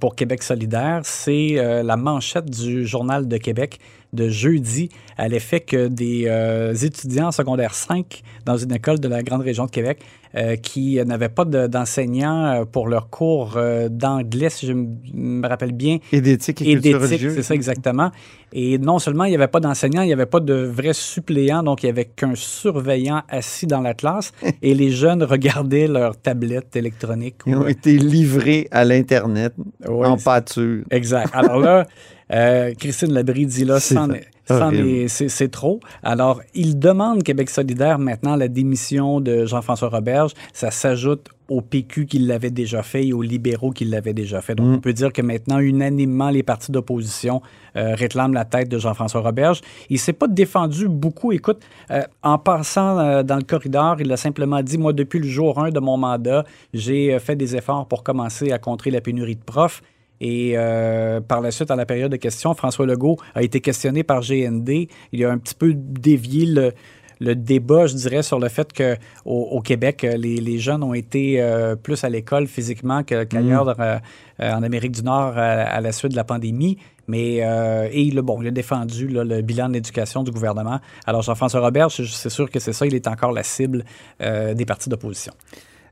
pour 0.00 0.14
Québec 0.16 0.42
solidaire, 0.42 1.00
c'est 1.04 1.56
la 1.82 1.96
manchette 1.96 2.50
du 2.50 2.86
Journal 2.86 3.28
de 3.28 3.36
Québec 3.36 3.78
de 4.12 4.28
jeudi 4.28 4.88
à 5.16 5.28
l'effet 5.28 5.60
que 5.60 5.88
des 5.88 6.24
euh, 6.26 6.74
étudiants 6.74 7.28
en 7.28 7.32
secondaire 7.32 7.74
5 7.74 8.22
dans 8.44 8.56
une 8.56 8.72
école 8.72 9.00
de 9.00 9.08
la 9.08 9.22
grande 9.22 9.42
région 9.42 9.66
de 9.66 9.70
Québec 9.70 9.98
euh, 10.34 10.56
qui 10.56 10.98
n'avaient 11.04 11.28
pas 11.28 11.44
de- 11.44 11.66
d'enseignants 11.66 12.46
euh, 12.46 12.64
pour 12.64 12.88
leur 12.88 13.08
cours 13.10 13.54
euh, 13.56 13.88
d'anglais, 13.90 14.50
si 14.50 14.66
je 14.66 14.72
me 14.74 15.46
rappelle 15.46 15.72
bien, 15.72 15.98
Et 16.12 16.20
d'éthique 16.20 16.60
et, 16.62 16.72
et 16.72 16.76
d'éthique, 16.76 17.30
c'est 17.30 17.42
ça 17.42 17.54
exactement. 17.54 18.10
Et 18.52 18.78
non 18.78 18.98
seulement 18.98 19.24
il 19.24 19.30
n'y 19.30 19.34
avait 19.36 19.48
pas 19.48 19.60
d'enseignants, 19.60 20.02
il 20.02 20.06
n'y 20.06 20.12
avait 20.12 20.26
pas 20.26 20.40
de 20.40 20.54
vrais 20.54 20.92
suppléants, 20.94 21.62
donc 21.62 21.82
il 21.82 21.86
n'y 21.86 21.90
avait 21.90 22.04
qu'un 22.06 22.34
surveillant 22.34 23.22
assis 23.28 23.66
dans 23.66 23.80
la 23.80 23.94
classe 23.94 24.32
et 24.62 24.74
les 24.74 24.90
jeunes 24.90 25.22
regardaient 25.22 25.88
leur 25.88 26.16
tablette 26.16 26.76
électronique. 26.76 27.36
Ils 27.46 27.56
ont 27.56 27.66
été 27.66 27.96
livrés 27.96 28.68
à 28.70 28.84
l'Internet 28.84 29.54
Ouais, 29.88 30.06
en 30.06 30.16
pâture. 30.18 30.84
Exact. 30.90 31.30
Alors 31.32 31.58
là, 31.58 31.86
euh, 32.32 32.74
Christine 32.78 33.12
Labrie 33.12 33.46
dit 33.46 33.64
là, 33.64 33.78
C'est 33.80 35.50
trop. 35.50 35.80
Alors, 36.02 36.40
il 36.54 36.78
demande 36.78 37.22
Québec 37.22 37.50
solidaire 37.50 37.98
maintenant 37.98 38.36
la 38.36 38.48
démission 38.48 39.20
de 39.20 39.46
Jean-François 39.46 39.88
Roberge. 39.88 40.32
Ça 40.52 40.70
s'ajoute 40.70 41.28
au 41.48 41.62
PQ 41.62 42.06
qui 42.06 42.18
l'avait 42.18 42.50
déjà 42.50 42.82
fait 42.82 43.06
et 43.06 43.12
aux 43.12 43.22
libéraux 43.22 43.70
qui 43.70 43.84
l'avaient 43.86 44.12
déjà 44.12 44.42
fait. 44.42 44.54
Donc, 44.54 44.66
Mm. 44.66 44.74
on 44.74 44.80
peut 44.80 44.92
dire 44.92 45.12
que 45.12 45.22
maintenant, 45.22 45.58
unanimement, 45.58 46.28
les 46.30 46.42
partis 46.42 46.70
d'opposition 46.70 47.40
euh, 47.76 47.94
réclament 47.94 48.34
la 48.34 48.44
tête 48.44 48.68
de 48.68 48.78
Jean-François 48.78 49.22
Roberge. 49.22 49.60
Il 49.88 49.98
s'est 49.98 50.12
pas 50.12 50.28
défendu 50.28 50.88
beaucoup. 50.88 51.32
Écoute, 51.32 51.60
euh, 51.90 52.02
en 52.22 52.38
passant 52.38 52.98
euh, 52.98 53.22
dans 53.22 53.36
le 53.36 53.42
corridor, 53.42 54.00
il 54.00 54.12
a 54.12 54.16
simplement 54.16 54.62
dit, 54.62 54.76
moi, 54.78 54.92
depuis 54.92 55.20
le 55.20 55.28
jour 55.28 55.58
1 55.58 55.70
de 55.70 55.80
mon 55.80 55.96
mandat, 55.96 56.44
j'ai 56.74 57.18
fait 57.18 57.36
des 57.36 57.56
efforts 57.56 57.86
pour 57.86 58.02
commencer 58.02 58.52
à 58.52 58.58
contrer 58.58 58.90
la 58.90 59.00
pénurie 59.00 59.36
de 59.36 59.44
profs. 59.44 59.82
Et 60.20 60.54
euh, 60.56 61.20
par 61.20 61.40
la 61.40 61.50
suite, 61.50 61.70
à 61.70 61.76
la 61.76 61.86
période 61.86 62.10
de 62.10 62.16
questions, 62.16 62.54
François 62.54 62.86
Legault 62.86 63.16
a 63.34 63.42
été 63.42 63.60
questionné 63.60 64.02
par 64.02 64.20
GND. 64.22 64.88
Il 65.12 65.24
a 65.24 65.30
un 65.30 65.38
petit 65.38 65.54
peu 65.54 65.72
dévié 65.74 66.46
le, 66.46 66.72
le 67.20 67.34
débat, 67.34 67.86
je 67.86 67.94
dirais, 67.94 68.22
sur 68.22 68.38
le 68.40 68.48
fait 68.48 68.72
qu'au 68.72 69.32
au 69.32 69.60
Québec, 69.60 70.04
les, 70.16 70.36
les 70.36 70.58
jeunes 70.58 70.82
ont 70.82 70.94
été 70.94 71.40
euh, 71.40 71.76
plus 71.76 72.02
à 72.04 72.08
l'école 72.08 72.46
physiquement 72.46 73.02
que- 73.04 73.24
qu'ailleurs 73.24 73.68
euh, 73.80 73.98
euh, 74.40 74.52
en 74.52 74.62
Amérique 74.62 74.92
du 74.92 75.02
Nord 75.02 75.34
à, 75.36 75.40
à 75.62 75.80
la 75.80 75.92
suite 75.92 76.12
de 76.12 76.16
la 76.16 76.24
pandémie. 76.24 76.78
Mais 77.06 77.38
euh, 77.42 77.88
et 77.90 78.02
il 78.02 78.18
a, 78.18 78.22
bon, 78.22 78.42
il 78.42 78.48
a 78.48 78.50
défendu 78.50 79.08
là, 79.08 79.24
le 79.24 79.40
bilan 79.40 79.68
de 79.68 79.74
l'éducation 79.74 80.22
du 80.24 80.30
gouvernement. 80.30 80.78
Alors 81.06 81.22
Jean-François 81.22 81.60
Robert, 81.60 81.90
c'est 81.90 82.28
sûr 82.28 82.50
que 82.50 82.58
c'est 82.60 82.72
ça, 82.74 82.86
il 82.86 82.94
est 82.94 83.06
encore 83.08 83.32
la 83.32 83.42
cible 83.42 83.84
des 84.20 84.66
partis 84.66 84.90
d'opposition. 84.90 85.32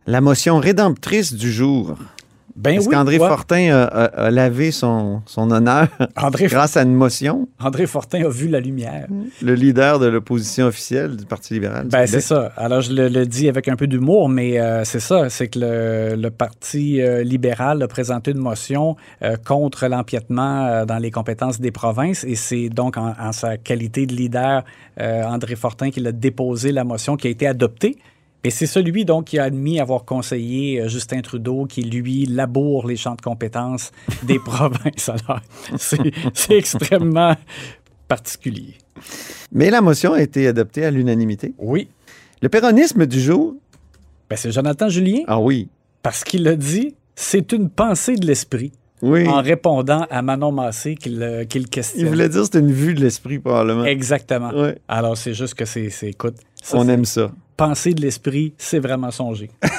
La 0.06 0.21
motion 0.21 0.59
rédemptrice 0.59 1.33
du 1.33 1.50
jour. 1.50 1.97
Ben 2.56 2.78
Est-ce 2.78 2.88
oui, 2.88 2.94
qu'André 2.94 3.18
toi, 3.18 3.28
Fortin 3.28 3.70
a, 3.70 3.84
a- 3.84 4.04
a 4.26 4.30
lavé 4.30 4.70
son, 4.70 5.20
son 5.26 5.50
honneur 5.50 5.88
André, 6.16 6.46
grâce 6.50 6.76
à 6.78 6.82
une 6.82 6.94
motion? 6.94 7.48
André 7.60 7.86
Fortin 7.86 8.25
a 8.25 8.28
vu 8.30 8.48
la 8.48 8.60
lumière. 8.60 9.06
Le 9.42 9.54
leader 9.54 9.98
de 9.98 10.06
l'opposition 10.06 10.66
officielle 10.66 11.16
du 11.16 11.26
Parti 11.26 11.52
libéral. 11.52 11.86
Ben, 11.88 12.06
c'est 12.06 12.22
ça. 12.22 12.52
Alors, 12.56 12.80
je 12.80 12.92
le, 12.94 13.08
le 13.08 13.26
dis 13.26 13.48
avec 13.50 13.68
un 13.68 13.76
peu 13.76 13.86
d'humour, 13.86 14.30
mais 14.30 14.58
euh, 14.58 14.84
c'est 14.84 15.00
ça. 15.00 15.28
C'est 15.28 15.48
que 15.48 15.58
le, 15.58 16.16
le 16.16 16.30
Parti 16.30 17.02
euh, 17.02 17.22
libéral 17.22 17.82
a 17.82 17.88
présenté 17.88 18.30
une 18.30 18.38
motion 18.38 18.96
euh, 19.22 19.36
contre 19.36 19.86
l'empiètement 19.86 20.86
dans 20.86 20.98
les 20.98 21.10
compétences 21.10 21.60
des 21.60 21.70
provinces 21.72 22.25
et 22.25 22.36
c'est 22.36 22.70
donc 22.70 22.96
en, 22.96 23.12
en 23.20 23.32
sa 23.32 23.58
qualité 23.58 24.06
de 24.06 24.14
leader, 24.14 24.64
André 24.98 25.56
Fortin, 25.56 25.90
qui 25.90 26.00
l'a 26.00 26.12
déposé 26.12 26.72
la 26.72 26.84
motion 26.84 27.16
qui 27.16 27.26
a 27.26 27.30
été 27.30 27.46
adoptée. 27.46 27.96
Et 28.46 28.50
c'est 28.50 28.66
celui 28.66 29.04
donc 29.04 29.24
qui 29.24 29.38
a 29.40 29.44
admis 29.44 29.80
avoir 29.80 30.04
conseillé 30.04 30.80
euh, 30.80 30.88
Justin 30.88 31.20
Trudeau, 31.20 31.64
qui 31.66 31.82
lui 31.82 32.26
laboure 32.26 32.86
les 32.86 32.94
champs 32.96 33.16
de 33.16 33.20
compétences 33.20 33.90
des 34.22 34.38
provinces. 34.38 35.08
Alors, 35.08 35.40
c'est 35.76 36.12
c'est 36.32 36.54
extrêmement 36.56 37.34
particulier. 38.06 38.74
Mais 39.50 39.68
la 39.70 39.80
motion 39.80 40.12
a 40.12 40.22
été 40.22 40.46
adoptée 40.46 40.84
à 40.84 40.90
l'unanimité. 40.92 41.54
Oui. 41.58 41.88
Le 42.40 42.48
péronisme 42.48 43.04
du 43.06 43.20
jour, 43.20 43.54
Ben, 44.30 44.36
c'est 44.36 44.52
Jonathan 44.52 44.88
Julien. 44.88 45.22
ah 45.26 45.40
oui, 45.40 45.68
Parce 46.02 46.22
qu'il 46.22 46.46
a 46.46 46.54
dit, 46.54 46.94
c'est 47.16 47.50
une 47.52 47.68
pensée 47.68 48.14
de 48.14 48.26
l'esprit, 48.26 48.70
oui. 49.02 49.26
en 49.26 49.42
répondant 49.42 50.06
à 50.08 50.22
Manon 50.22 50.52
Massé 50.52 50.94
qu'il 50.94 51.20
euh, 51.22 51.44
qu'il 51.44 51.68
questionne. 51.68 52.02
Il 52.02 52.08
voulait 52.08 52.28
dire 52.28 52.40
que 52.40 52.44
c'était 52.44 52.60
une 52.60 52.72
vue 52.72 52.94
de 52.94 53.00
l'esprit, 53.00 53.38
probablement. 53.40 53.84
Exactement. 53.84 54.50
Ouais. 54.54 54.78
Alors, 54.86 55.16
c'est 55.16 55.34
juste 55.34 55.54
que 55.54 55.64
c'est, 55.64 55.90
c'est- 55.90 56.10
écoute, 56.10 56.36
ça, 56.62 56.76
On 56.78 56.84
c'est- 56.86 56.92
aime 56.92 57.04
ça. 57.04 57.32
Pensée 57.56 57.94
de 57.94 58.02
l'esprit, 58.02 58.54
c'est 58.58 58.80
vraiment 58.80 59.10
songer. 59.10 59.50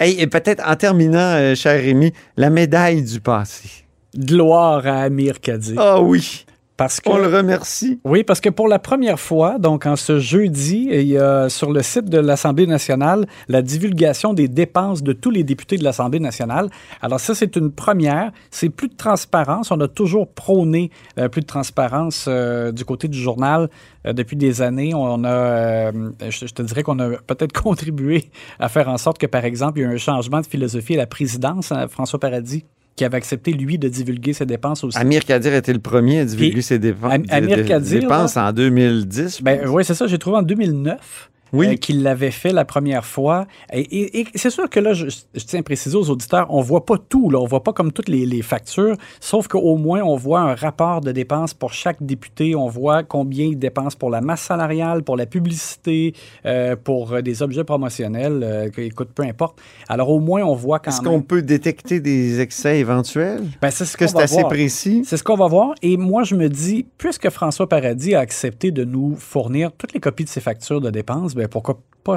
Hey, 0.00 0.20
et 0.20 0.26
peut-être 0.26 0.62
en 0.66 0.74
terminant, 0.74 1.36
euh, 1.36 1.54
cher 1.54 1.80
Rémi, 1.80 2.12
la 2.36 2.50
médaille 2.50 3.02
du 3.02 3.20
passé. 3.20 3.68
Gloire 4.16 4.84
à 4.86 5.02
Amir 5.02 5.40
Kadri. 5.40 5.76
Ah 5.78 6.00
oui, 6.00 6.44
Parce 6.82 7.00
que, 7.00 7.10
on 7.10 7.18
le 7.18 7.28
remercie. 7.28 8.00
oui, 8.04 8.24
parce 8.24 8.40
que 8.40 8.48
pour 8.48 8.66
la 8.66 8.80
première 8.80 9.20
fois, 9.20 9.60
donc 9.60 9.86
en 9.86 9.94
ce 9.94 10.18
jeudi, 10.18 10.88
il 10.90 11.06
y 11.06 11.16
a 11.16 11.48
sur 11.48 11.70
le 11.70 11.80
site 11.80 12.06
de 12.06 12.18
l'Assemblée 12.18 12.66
nationale 12.66 13.24
la 13.46 13.62
divulgation 13.62 14.34
des 14.34 14.48
dépenses 14.48 15.04
de 15.04 15.12
tous 15.12 15.30
les 15.30 15.44
députés 15.44 15.76
de 15.76 15.84
l'Assemblée 15.84 16.18
nationale. 16.18 16.70
Alors 17.00 17.20
ça, 17.20 17.36
c'est 17.36 17.54
une 17.54 17.70
première. 17.70 18.32
C'est 18.50 18.68
plus 18.68 18.88
de 18.88 18.96
transparence. 18.96 19.70
On 19.70 19.80
a 19.80 19.86
toujours 19.86 20.26
prôné 20.26 20.90
euh, 21.20 21.28
plus 21.28 21.42
de 21.42 21.46
transparence 21.46 22.24
euh, 22.26 22.72
du 22.72 22.84
côté 22.84 23.06
du 23.06 23.18
journal 23.18 23.70
euh, 24.04 24.12
depuis 24.12 24.34
des 24.34 24.60
années. 24.60 24.92
On 24.92 25.22
a, 25.22 25.92
je, 25.92 26.46
je 26.48 26.52
te 26.52 26.62
dirais 26.62 26.82
qu'on 26.82 26.98
a 26.98 27.10
peut-être 27.10 27.52
contribué 27.62 28.24
à 28.58 28.68
faire 28.68 28.88
en 28.88 28.98
sorte 28.98 29.18
que, 29.18 29.26
par 29.26 29.44
exemple, 29.44 29.78
il 29.78 29.82
y 29.82 29.84
a 29.84 29.90
eu 29.90 29.94
un 29.94 29.98
changement 29.98 30.40
de 30.40 30.46
philosophie 30.46 30.94
à 30.94 30.98
la 30.98 31.06
présidence, 31.06 31.70
hein, 31.70 31.86
François 31.86 32.18
Paradis 32.18 32.64
qui 32.96 33.04
avait 33.04 33.16
accepté, 33.16 33.52
lui, 33.52 33.78
de 33.78 33.88
divulguer 33.88 34.32
ses 34.32 34.46
dépenses 34.46 34.84
aussi. 34.84 34.98
Amir 34.98 35.24
Kadir 35.24 35.54
était 35.54 35.72
le 35.72 35.78
premier 35.78 36.20
à 36.20 36.24
divulguer 36.24 36.52
Puis, 36.52 36.62
ses 36.62 36.78
dépenses, 36.78 37.12
Am- 37.12 37.24
Amir 37.30 37.64
Kadir, 37.64 38.00
dépenses 38.02 38.36
en 38.36 38.52
2010. 38.52 39.38
je 39.38 39.42
Ben 39.42 39.66
oui, 39.68 39.84
c'est 39.84 39.94
ça. 39.94 40.06
J'ai 40.06 40.18
trouvé 40.18 40.36
en 40.36 40.42
2009 40.42 41.30
Oui. 41.52 41.66
euh, 41.68 41.74
qu'il 41.74 42.02
l'avait 42.02 42.30
fait 42.30 42.52
la 42.52 42.64
première 42.64 43.04
fois. 43.04 43.46
Et, 43.72 43.80
et- 43.80 44.20
et 44.20 44.26
c'est 44.34 44.50
sûr 44.50 44.68
que 44.70 44.80
là, 44.80 44.94
je, 44.94 45.06
je 45.08 45.44
tiens 45.44 45.60
à 45.60 45.62
préciser 45.62 45.96
aux 45.96 46.08
auditeurs, 46.10 46.46
on 46.50 46.60
voit 46.62 46.86
pas 46.86 46.96
tout. 46.98 47.30
Là, 47.30 47.38
on 47.40 47.46
voit 47.46 47.62
pas 47.62 47.72
comme 47.72 47.92
toutes 47.92 48.08
les, 48.08 48.24
les 48.26 48.42
factures, 48.42 48.96
sauf 49.20 49.48
qu'au 49.48 49.76
moins, 49.76 50.00
on 50.02 50.16
voit 50.16 50.40
un 50.40 50.54
rapport 50.54 51.00
de 51.00 51.12
dépenses 51.12 51.52
pour 51.54 51.72
chaque 51.72 52.02
député. 52.02 52.54
On 52.54 52.68
voit 52.68 53.02
combien 53.02 53.46
il 53.46 53.58
dépense 53.58 53.94
pour 53.96 54.10
la 54.10 54.20
masse 54.20 54.42
salariale, 54.42 55.02
pour 55.02 55.16
la 55.16 55.26
publicité, 55.26 56.14
euh, 56.46 56.76
pour 56.76 57.12
euh, 57.12 57.20
des 57.22 57.42
objets 57.42 57.64
promotionnels. 57.64 58.40
euh, 58.42 58.68
écoute, 58.78 59.10
peu 59.14 59.22
importe. 59.22 59.60
Alors, 59.88 60.08
au 60.10 60.20
moins, 60.20 60.42
on 60.42 60.54
voit 60.54 60.78
quand 60.78 60.90
Est-ce 60.90 61.02
même... 61.02 61.12
qu'on 61.12 61.22
peut 61.22 61.42
détecter 61.42 62.00
des 62.00 62.40
excès 62.40 62.78
éventuels? 62.78 63.42
Ben, 63.60 63.70
c'est 63.70 63.84
ce 63.84 63.96
que 63.96 64.06
c'est 64.06 64.18
assez 64.20 64.34
voir. 64.36 64.48
précis? 64.48 65.02
C'est 65.04 65.16
ce 65.16 65.24
qu'on 65.24 65.36
va 65.36 65.46
voir. 65.46 65.74
Et 65.82 65.96
moi, 65.96 66.22
je 66.24 66.34
me 66.34 66.48
dis, 66.48 66.86
puisque 66.98 67.28
François 67.30 67.68
Paradis 67.68 68.14
a 68.14 68.20
accepté 68.20 68.70
de 68.70 68.84
nous 68.84 69.16
fournir 69.16 69.70
toutes 69.72 69.92
les 69.92 70.00
copies 70.00 70.24
de 70.24 70.28
ses 70.28 70.40
factures 70.40 70.80
de 70.80 70.90
dépenses, 70.90 71.34
ben 71.34 71.41
pourquoi 71.48 71.82
pas, 72.02 72.16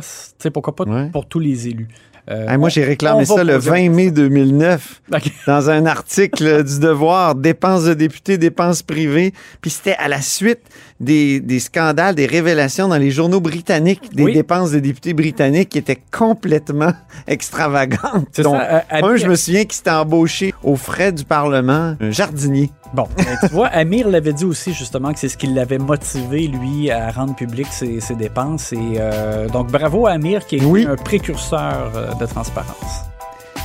pourquoi 0.54 0.76
pas 0.76 0.84
Ouais. 0.86 1.10
pour 1.12 1.26
tous 1.28 1.40
les 1.40 1.68
élus? 1.68 1.88
Euh, 2.28 2.48
Hey, 2.50 2.58
moi, 2.58 2.70
j'ai 2.70 2.84
réclamé 2.84 3.24
ça 3.24 3.44
le 3.44 3.54
poser- 3.54 3.70
20 3.88 3.90
mai 3.92 4.10
2009 4.10 5.00
OK. 5.14 5.32
dans 5.46 5.70
un 5.70 5.86
article 5.86 6.64
du 6.64 6.80
Devoir, 6.80 7.36
dépenses 7.36 7.84
de 7.84 7.94
députés, 7.94 8.40
dépenses 8.40 8.82
privées. 8.82 9.32
Puis 9.62 9.70
c'était 9.70 9.96
à 10.00 10.08
la 10.08 10.22
suite 10.22 10.62
des, 11.00 11.40
des 11.40 11.60
scandales, 11.60 12.16
des 12.16 12.26
révélations 12.26 12.88
dans 12.88 12.98
les 12.98 13.12
journaux 13.12 13.42
britanniques, 13.42 14.12
des 14.16 14.24
Oui. 14.24 14.34
dépenses 14.34 14.72
de 14.72 14.80
députés 14.80 15.14
britanniques 15.14 15.70
qui 15.70 15.78
étaient 15.78 16.02
complètement 16.12 16.94
extravagantes. 17.28 18.40
Donc, 18.42 18.56
ça. 18.56 18.84
euh, 18.92 19.04
un, 19.04 19.16
je 19.18 19.28
me 19.28 19.36
souviens 19.36 19.64
qu'il 19.66 19.74
s'était 19.74 19.92
embauché 19.92 20.54
aux 20.64 20.76
frais 20.76 21.12
du 21.12 21.24
Parlement, 21.26 21.96
un 22.00 22.12
jardinier. 22.12 22.72
Bon, 22.94 23.08
tu 23.42 23.48
vois, 23.52 23.68
Amir 23.68 24.08
l'avait 24.08 24.32
dit 24.32 24.46
aussi 24.46 24.74
justement 24.74 25.12
que 25.12 25.20
c'est 25.20 25.28
ce 25.28 25.36
qui 25.38 25.48
l'avait 25.48 25.80
motivé, 25.80 26.48
lui, 26.48 26.90
à 26.92 27.12
rendre 27.12 27.36
public 27.36 27.68
ses, 27.70 28.00
ses 28.00 28.16
dépenses. 28.16 28.72
Et 28.72 28.78
euh, 29.00 29.50
donc, 29.50 29.70
bravo 29.78 30.08
à 30.08 30.12
Amir 30.12 30.46
qui 30.46 30.58
est 30.58 30.64
Oui. 30.66 30.86
un 30.90 30.96
précurseur 30.96 31.92
euh, 31.96 32.14
de 32.14 32.26
transparence. 32.26 33.02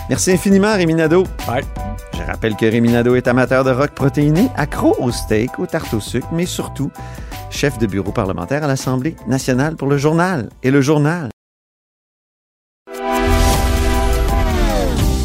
Merci 0.08 0.32
infiniment, 0.32 0.74
Rémi 0.74 0.94
Nadeau. 0.94 1.24
Bye. 1.46 1.62
Je 2.18 2.22
rappelle 2.24 2.56
que 2.56 2.66
Rémi 2.66 2.90
Nadeau 2.90 3.14
est 3.14 3.28
amateur 3.28 3.62
de 3.64 3.70
rock 3.70 3.90
protéiné, 3.92 4.48
accro 4.56 4.96
au 4.98 5.12
steak, 5.12 5.58
aux 5.60 5.66
tartes 5.66 5.94
au 5.94 6.00
sucre, 6.00 6.26
mais 6.32 6.46
surtout 6.46 6.90
chef 7.50 7.78
de 7.78 7.86
bureau 7.86 8.10
parlementaire 8.10 8.64
à 8.64 8.66
l'Assemblée 8.66 9.14
nationale 9.28 9.76
pour 9.76 9.86
le 9.88 9.98
journal. 9.98 10.48
Et 10.64 10.70
le 10.72 10.80
journal. 10.80 11.28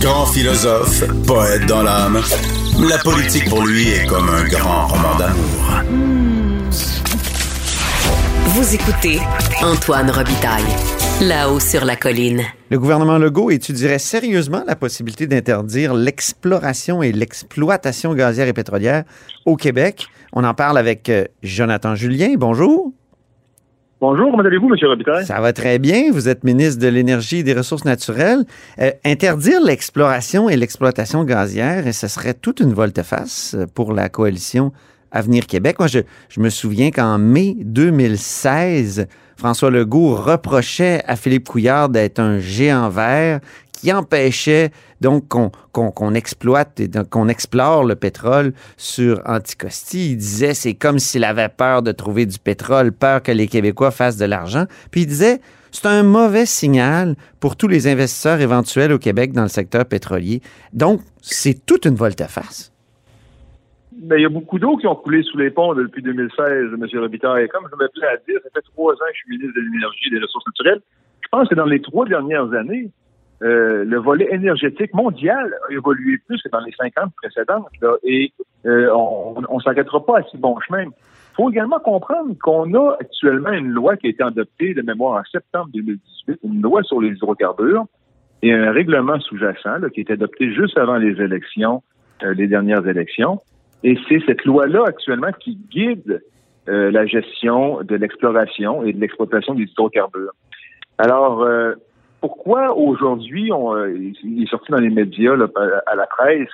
Grand 0.01 0.25
philosophe, 0.27 1.03
poète 1.25 1.65
dans 1.65 1.81
l'âme, 1.81 2.21
la 2.87 2.97
politique 2.99 3.49
pour 3.49 3.65
lui 3.65 3.89
est 3.89 4.05
comme 4.05 4.29
un 4.29 4.43
grand 4.47 4.85
roman 4.87 5.15
d'amour. 5.17 5.81
Vous 8.57 8.73
écoutez 8.73 9.19
Antoine 9.61 10.09
Robitaille, 10.09 10.63
là-haut 11.21 11.59
sur 11.59 11.83
la 11.83 11.97
colline. 11.97 12.41
Le 12.71 12.79
gouvernement 12.79 13.17
Legault 13.17 13.51
étudierait 13.51 13.99
sérieusement 13.99 14.63
la 14.65 14.77
possibilité 14.77 15.27
d'interdire 15.27 15.93
l'exploration 15.93 17.03
et 17.03 17.11
l'exploitation 17.11 18.13
gazière 18.13 18.47
et 18.47 18.53
pétrolière 18.53 19.03
au 19.45 19.57
Québec. 19.57 20.07
On 20.31 20.45
en 20.45 20.53
parle 20.53 20.77
avec 20.77 21.09
euh, 21.09 21.25
Jonathan 21.43 21.95
Julien. 21.95 22.35
Bonjour. 22.37 22.93
Bonjour, 23.99 24.31
comment 24.31 24.43
allez-vous, 24.43 24.73
M. 24.73 24.89
Robitaille? 24.89 25.25
Ça 25.25 25.41
va 25.41 25.51
très 25.51 25.77
bien. 25.77 26.13
Vous 26.13 26.29
êtes 26.29 26.45
ministre 26.45 26.81
de 26.81 26.87
l'Énergie 26.87 27.39
et 27.39 27.43
des 27.43 27.53
Ressources 27.53 27.83
naturelles. 27.83 28.45
Euh, 28.79 28.91
interdire 29.03 29.61
l'exploration 29.61 30.47
et 30.47 30.55
l'exploitation 30.55 31.25
gazière, 31.25 31.87
et 31.87 31.91
ce 31.91 32.07
serait 32.07 32.33
toute 32.33 32.61
une 32.61 32.73
volte-face 32.73 33.57
pour 33.73 33.91
la 33.91 34.07
coalition 34.07 34.71
Avenir 35.15 35.47
Québec. 35.47 35.79
Moi, 35.79 35.87
je, 35.87 36.01
me 36.37 36.49
souviens 36.49 36.91
qu'en 36.91 37.17
mai 37.17 37.55
2016, 37.61 39.07
François 39.37 39.71
Legault 39.71 40.13
reprochait 40.13 41.01
à 41.07 41.15
Philippe 41.15 41.47
Couillard 41.47 41.87
d'être 41.87 42.19
un 42.19 42.39
géant 42.39 42.89
vert 42.89 43.39
qui 43.71 43.91
empêchait 43.93 44.71
donc 44.99 45.27
qu'on 45.27 46.13
exploite 46.13 46.79
et 46.79 46.89
qu'on 47.09 47.29
explore 47.29 47.85
le 47.85 47.95
pétrole 47.95 48.53
sur 48.77 49.21
Anticosti. 49.25 50.11
Il 50.11 50.17
disait 50.17 50.53
c'est 50.53 50.73
comme 50.73 50.99
s'il 50.99 51.23
avait 51.23 51.49
peur 51.49 51.81
de 51.81 51.93
trouver 51.93 52.25
du 52.25 52.37
pétrole, 52.37 52.91
peur 52.91 53.23
que 53.23 53.31
les 53.31 53.47
Québécois 53.47 53.91
fassent 53.91 54.17
de 54.17 54.25
l'argent. 54.25 54.65
Puis 54.91 55.01
il 55.01 55.07
disait 55.07 55.39
c'est 55.71 55.87
un 55.87 56.03
mauvais 56.03 56.45
signal 56.45 57.15
pour 57.39 57.55
tous 57.55 57.67
les 57.67 57.87
investisseurs 57.87 58.41
éventuels 58.41 58.91
au 58.91 58.99
Québec 58.99 59.31
dans 59.33 59.43
le 59.43 59.49
secteur 59.49 59.85
pétrolier. 59.85 60.41
Donc, 60.73 61.01
c'est 61.21 61.65
toute 61.65 61.85
une 61.85 61.95
volte-face. 61.95 62.71
Ben, 63.97 64.17
il 64.17 64.23
y 64.23 64.25
a 64.25 64.29
beaucoup 64.29 64.59
d'eau 64.59 64.75
qui 64.75 64.87
ont 64.87 64.95
coulé 64.95 65.23
sous 65.23 65.37
les 65.37 65.49
ponts 65.49 65.73
depuis 65.73 66.01
2016, 66.01 66.37
M. 66.73 66.99
Robitaille. 66.99 67.47
Comme 67.47 67.65
je 67.71 67.75
me 67.81 67.87
plais 67.89 68.07
à 68.07 68.17
dire, 68.17 68.39
ça 68.43 68.49
fait 68.53 68.61
trois 68.73 68.93
ans 68.93 68.97
que 68.97 69.13
je 69.13 69.19
suis 69.19 69.37
ministre 69.37 69.53
de 69.55 69.61
l'Énergie 69.61 70.07
et 70.07 70.09
des 70.11 70.19
Ressources 70.19 70.45
naturelles. 70.47 70.81
Je 71.21 71.27
pense 71.29 71.47
que 71.47 71.55
dans 71.55 71.65
les 71.65 71.81
trois 71.81 72.05
dernières 72.05 72.51
années, 72.53 72.91
euh, 73.41 73.85
le 73.85 73.97
volet 73.97 74.27
énergétique 74.31 74.93
mondial 74.93 75.55
a 75.69 75.73
évolué 75.73 76.17
plus 76.27 76.41
que 76.41 76.49
dans 76.49 76.59
les 76.59 76.73
50 76.73 77.13
précédentes. 77.15 77.67
Et 78.03 78.33
euh, 78.65 78.91
on 78.93 79.39
ne 79.39 79.61
s'arrêtera 79.61 80.05
pas 80.05 80.19
à 80.19 80.23
si 80.23 80.37
bon 80.37 80.59
chemin. 80.59 80.83
Il 80.83 81.35
faut 81.35 81.49
également 81.49 81.79
comprendre 81.79 82.33
qu'on 82.41 82.73
a 82.73 82.97
actuellement 82.99 83.51
une 83.51 83.69
loi 83.69 83.95
qui 83.95 84.07
a 84.07 84.09
été 84.09 84.23
adoptée 84.23 84.73
de 84.73 84.81
mémoire 84.81 85.21
en 85.21 85.23
septembre 85.31 85.69
2018, 85.73 86.39
une 86.43 86.61
loi 86.61 86.83
sur 86.83 86.99
les 86.99 87.09
hydrocarbures 87.09 87.85
et 88.41 88.53
un 88.53 88.71
règlement 88.71 89.19
sous-jacent 89.21 89.89
qui 89.93 89.99
a 89.99 90.01
été 90.01 90.13
adopté 90.13 90.53
juste 90.53 90.77
avant 90.77 90.97
les 90.97 91.21
élections, 91.21 91.81
euh, 92.23 92.33
les 92.33 92.47
dernières 92.47 92.85
élections. 92.87 93.41
Et 93.83 93.97
c'est 94.07 94.19
cette 94.25 94.45
loi-là 94.45 94.83
actuellement 94.87 95.31
qui 95.39 95.57
guide 95.69 96.21
euh, 96.67 96.89
la 96.91 97.05
gestion 97.05 97.81
de 97.83 97.95
l'exploration 97.95 98.83
et 98.83 98.93
de 98.93 98.99
l'exploitation 98.99 99.53
des 99.53 99.63
hydrocarbures. 99.63 100.33
Alors, 100.97 101.43
euh, 101.43 101.73
pourquoi 102.21 102.75
aujourd'hui, 102.75 103.51
euh, 103.51 104.11
il 104.23 104.43
est 104.43 104.49
sorti 104.49 104.71
dans 104.71 104.79
les 104.79 104.89
médias, 104.89 105.35
là, 105.35 105.47
à 105.85 105.95
la 105.95 106.07
presse, 106.07 106.49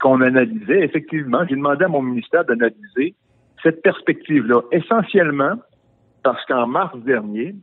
qu'on 0.00 0.20
analysait, 0.20 0.80
effectivement, 0.80 1.46
j'ai 1.48 1.54
demandé 1.54 1.84
à 1.84 1.88
mon 1.88 2.02
ministère 2.02 2.44
d'analyser 2.44 3.14
cette 3.62 3.82
perspective-là, 3.82 4.62
essentiellement 4.72 5.54
parce 6.22 6.44
qu'en 6.46 6.66
mars 6.66 6.96
dernier, 6.98 7.54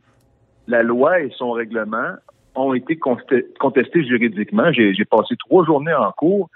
la 0.66 0.82
loi 0.82 1.20
et 1.20 1.30
son 1.36 1.52
règlement 1.52 2.14
ont 2.54 2.74
été 2.74 2.96
contestés, 2.96 4.04
juridiquement. 4.04 4.72
J'ai 4.72 5.04
passé 5.04 5.36
trois 5.38 5.64
journées 5.64 5.94
en 5.94 6.10
cours 6.12 6.50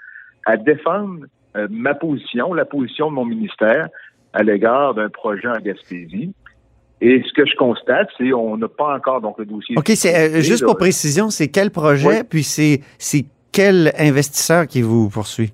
à 0.45 0.57
défendre 0.57 1.25
euh, 1.55 1.67
ma 1.69 1.93
position, 1.93 2.53
la 2.53 2.65
position 2.65 3.09
de 3.09 3.15
mon 3.15 3.25
ministère 3.25 3.89
à 4.33 4.43
l'égard 4.43 4.93
d'un 4.93 5.09
projet 5.09 5.47
en 5.47 5.59
Gaspésie. 5.59 6.33
Et 7.01 7.23
ce 7.27 7.33
que 7.33 7.45
je 7.45 7.55
constate, 7.55 8.09
c'est 8.17 8.29
qu'on 8.29 8.57
n'a 8.57 8.67
pas 8.67 8.95
encore 8.95 9.21
donc 9.21 9.37
le 9.37 9.45
dossier. 9.45 9.75
OK, 9.77 9.91
c'est 9.95 10.37
euh, 10.37 10.41
juste 10.41 10.61
là. 10.61 10.67
pour 10.67 10.77
précision, 10.77 11.29
c'est 11.29 11.49
quel 11.49 11.71
projet, 11.71 12.07
Oui. 12.07 12.23
puis 12.29 12.43
c'est 12.43 12.81
c'est 12.97 13.25
quel 13.51 13.91
investisseur 13.97 14.67
qui 14.67 14.81
vous 14.81 15.09
poursuit? 15.09 15.53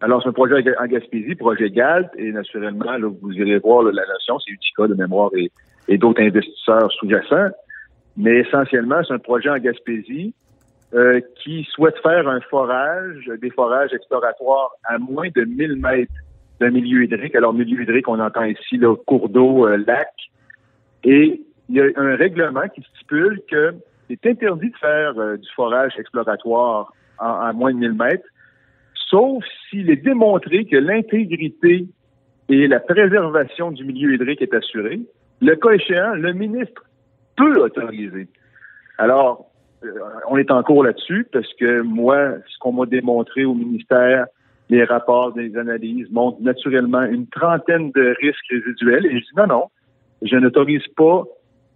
Alors, 0.00 0.22
c'est 0.22 0.28
un 0.28 0.32
projet 0.32 0.62
en 0.78 0.86
Gaspésie, 0.86 1.34
projet 1.34 1.70
GALT, 1.70 2.10
et 2.18 2.30
naturellement, 2.32 2.92
là, 2.98 3.08
vous 3.20 3.32
irez 3.32 3.58
voir 3.58 3.82
là, 3.82 3.92
la 3.92 4.02
notion, 4.06 4.38
c'est 4.38 4.52
Utica 4.52 4.86
de 4.86 4.94
mémoire 4.94 5.30
et, 5.34 5.50
et 5.88 5.96
d'autres 5.96 6.22
investisseurs 6.22 6.92
sous-jacents. 6.92 7.48
Mais 8.16 8.40
essentiellement, 8.40 9.00
c'est 9.06 9.14
un 9.14 9.18
projet 9.18 9.48
en 9.50 9.58
Gaspésie 9.58 10.34
euh, 10.94 11.20
qui 11.42 11.64
souhaite 11.70 11.98
faire 12.02 12.28
un 12.28 12.40
forage, 12.42 13.30
des 13.40 13.50
forages 13.50 13.92
exploratoires 13.92 14.70
à 14.84 14.98
moins 14.98 15.28
de 15.34 15.42
1000 15.44 15.76
mètres 15.76 16.12
d'un 16.60 16.70
milieu 16.70 17.04
hydrique. 17.04 17.34
Alors, 17.34 17.52
milieu 17.52 17.82
hydrique, 17.82 18.08
on 18.08 18.18
entend 18.20 18.44
ici 18.44 18.76
le 18.78 18.94
cours 18.94 19.28
d'eau, 19.28 19.66
euh, 19.66 19.76
lac. 19.86 20.08
Et 21.04 21.42
il 21.68 21.74
y 21.74 21.80
a 21.80 21.86
un 21.96 22.16
règlement 22.16 22.66
qui 22.74 22.82
stipule 22.94 23.40
que 23.50 23.74
c'est 24.08 24.24
interdit 24.26 24.70
de 24.70 24.76
faire 24.76 25.18
euh, 25.18 25.36
du 25.36 25.48
forage 25.54 25.92
exploratoire 25.98 26.92
en- 27.18 27.40
à 27.40 27.52
moins 27.52 27.72
de 27.72 27.78
1000 27.78 27.92
mètres 27.94 28.26
sauf 29.08 29.44
s'il 29.68 29.88
est 29.90 30.02
démontré 30.04 30.64
que 30.64 30.76
l'intégrité 30.76 31.86
et 32.48 32.66
la 32.66 32.80
préservation 32.80 33.70
du 33.70 33.84
milieu 33.84 34.14
hydrique 34.14 34.42
est 34.42 34.52
assurée. 34.54 35.00
Le 35.40 35.54
cas 35.54 35.70
échéant, 35.70 36.14
le 36.14 36.32
ministre 36.32 36.82
peut 37.36 37.60
autoriser. 37.60 38.28
Alors, 38.98 39.46
on 40.28 40.36
est 40.36 40.50
en 40.50 40.62
cours 40.62 40.84
là-dessus 40.84 41.26
parce 41.32 41.52
que 41.58 41.80
moi, 41.82 42.16
ce 42.48 42.58
qu'on 42.60 42.72
m'a 42.72 42.86
démontré 42.86 43.44
au 43.44 43.54
ministère, 43.54 44.26
les 44.68 44.84
rapports 44.84 45.32
des 45.32 45.56
analyses 45.56 46.08
montrent 46.10 46.40
naturellement 46.42 47.02
une 47.02 47.26
trentaine 47.28 47.90
de 47.92 48.14
risques 48.20 48.50
résiduels. 48.50 49.06
Et 49.06 49.18
je 49.20 49.24
dis 49.24 49.30
non, 49.36 49.46
non, 49.46 49.64
je 50.22 50.36
n'autorise 50.36 50.82
pas 50.96 51.22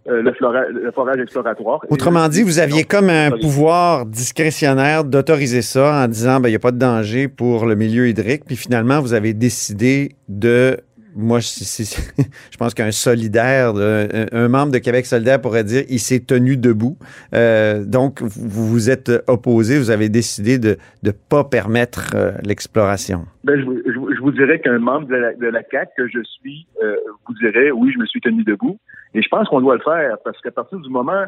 euh, 0.09 0.23
le, 0.23 0.33
flora- 0.33 0.67
le 0.69 0.91
forage 0.93 1.19
exploratoire. 1.21 1.81
Autrement 1.91 2.27
dit, 2.29 2.43
vous 2.43 2.59
aviez 2.59 2.85
comme 2.85 3.11
un 3.11 3.31
pouvoir 3.31 4.07
discrétionnaire 4.07 5.05
d'autoriser 5.05 5.63
ça 5.63 6.03
en 6.05 6.09
disant 6.09 6.41
ben, 6.41 6.49
il 6.49 6.53
n'y 6.53 6.57
a 6.57 6.61
pas 6.61 6.73
de 6.73 6.79
danger 6.79 7.29
pour 7.29 7.67
le 7.67 7.75
milieu 7.75 8.09
hydrique. 8.09 8.45
Puis 8.47 8.57
finalement, 8.57 9.01
vous 9.01 9.13
avez 9.13 9.35
décidé 9.35 10.17
de. 10.29 10.79
Moi, 11.17 11.41
je 11.41 12.57
pense 12.57 12.75
qu'un 12.75 12.91
solidaire, 12.91 13.73
un, 13.77 14.49
membre 14.49 14.73
de 14.73 14.79
Québec 14.79 15.07
solidaire 15.07 15.41
pourrait 15.41 15.65
dire 15.65 15.83
il 15.89 15.99
s'est 15.99 16.21
tenu 16.21 16.57
debout. 16.57 16.97
Euh, 17.35 17.85
donc, 17.85 18.23
vous 18.23 18.67
vous 18.69 18.91
êtes 18.91 19.11
opposé, 19.27 19.79
vous 19.79 19.91
avez 19.91 20.09
décidé 20.09 20.59
de 20.59 20.77
ne 21.03 21.11
pas 21.11 21.45
permettre 21.45 22.13
euh, 22.15 22.33
l'exploration. 22.45 23.25
Ben, 23.45 23.61
je, 23.61 23.65
vous- 24.21 24.31
dirais 24.31 24.61
qu'un 24.61 24.79
membre 24.79 25.09
de 25.09 25.17
la, 25.17 25.35
de 25.35 25.51
CAC 25.71 25.91
que 25.97 26.07
je 26.07 26.23
suis 26.23 26.67
euh, 26.83 26.95
vous 27.27 27.35
dirait 27.35 27.71
oui, 27.71 27.91
je 27.93 27.99
me 27.99 28.07
suis 28.07 28.21
tenu 28.21 28.45
debout. 28.45 28.79
Et 29.15 29.23
je 29.23 29.29
pense 29.29 29.49
qu'on 29.49 29.61
doit 29.61 29.75
le 29.75 29.83
faire 29.83 30.17
parce 30.25 30.41
qu'à 30.41 30.53
partir 30.53 30.79
du 30.79 30.89
moment 30.89 31.25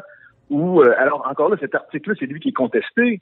où, 0.49 0.81
alors 0.81 1.25
encore 1.29 1.49
là, 1.49 1.57
cet 1.59 1.75
article-là, 1.75 2.15
c'est 2.19 2.25
lui 2.25 2.39
qui 2.39 2.49
est 2.49 2.53
contesté. 2.53 3.21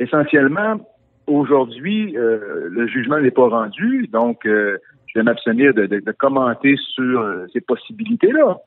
Essentiellement, 0.00 0.80
aujourd'hui, 1.26 2.12
le 2.16 2.86
jugement 2.88 3.20
n'est 3.20 3.30
pas 3.30 3.48
rendu, 3.48 4.08
donc 4.12 4.46
je 5.12 5.18
vais 5.18 5.24
m'abstenir 5.24 5.74
de, 5.74 6.12
commenter 6.12 6.74
sur 6.94 7.20
euh, 7.20 7.46
ces 7.52 7.60
possibilités-là. 7.60 8.58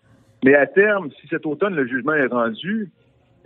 Mais 0.44 0.56
à 0.56 0.68
terme, 0.68 1.10
si 1.22 1.28
cet 1.28 1.46
automne 1.46 1.76
le 1.76 1.88
jugement 1.88 2.14
est 2.14 2.28
rendu, 2.28 2.92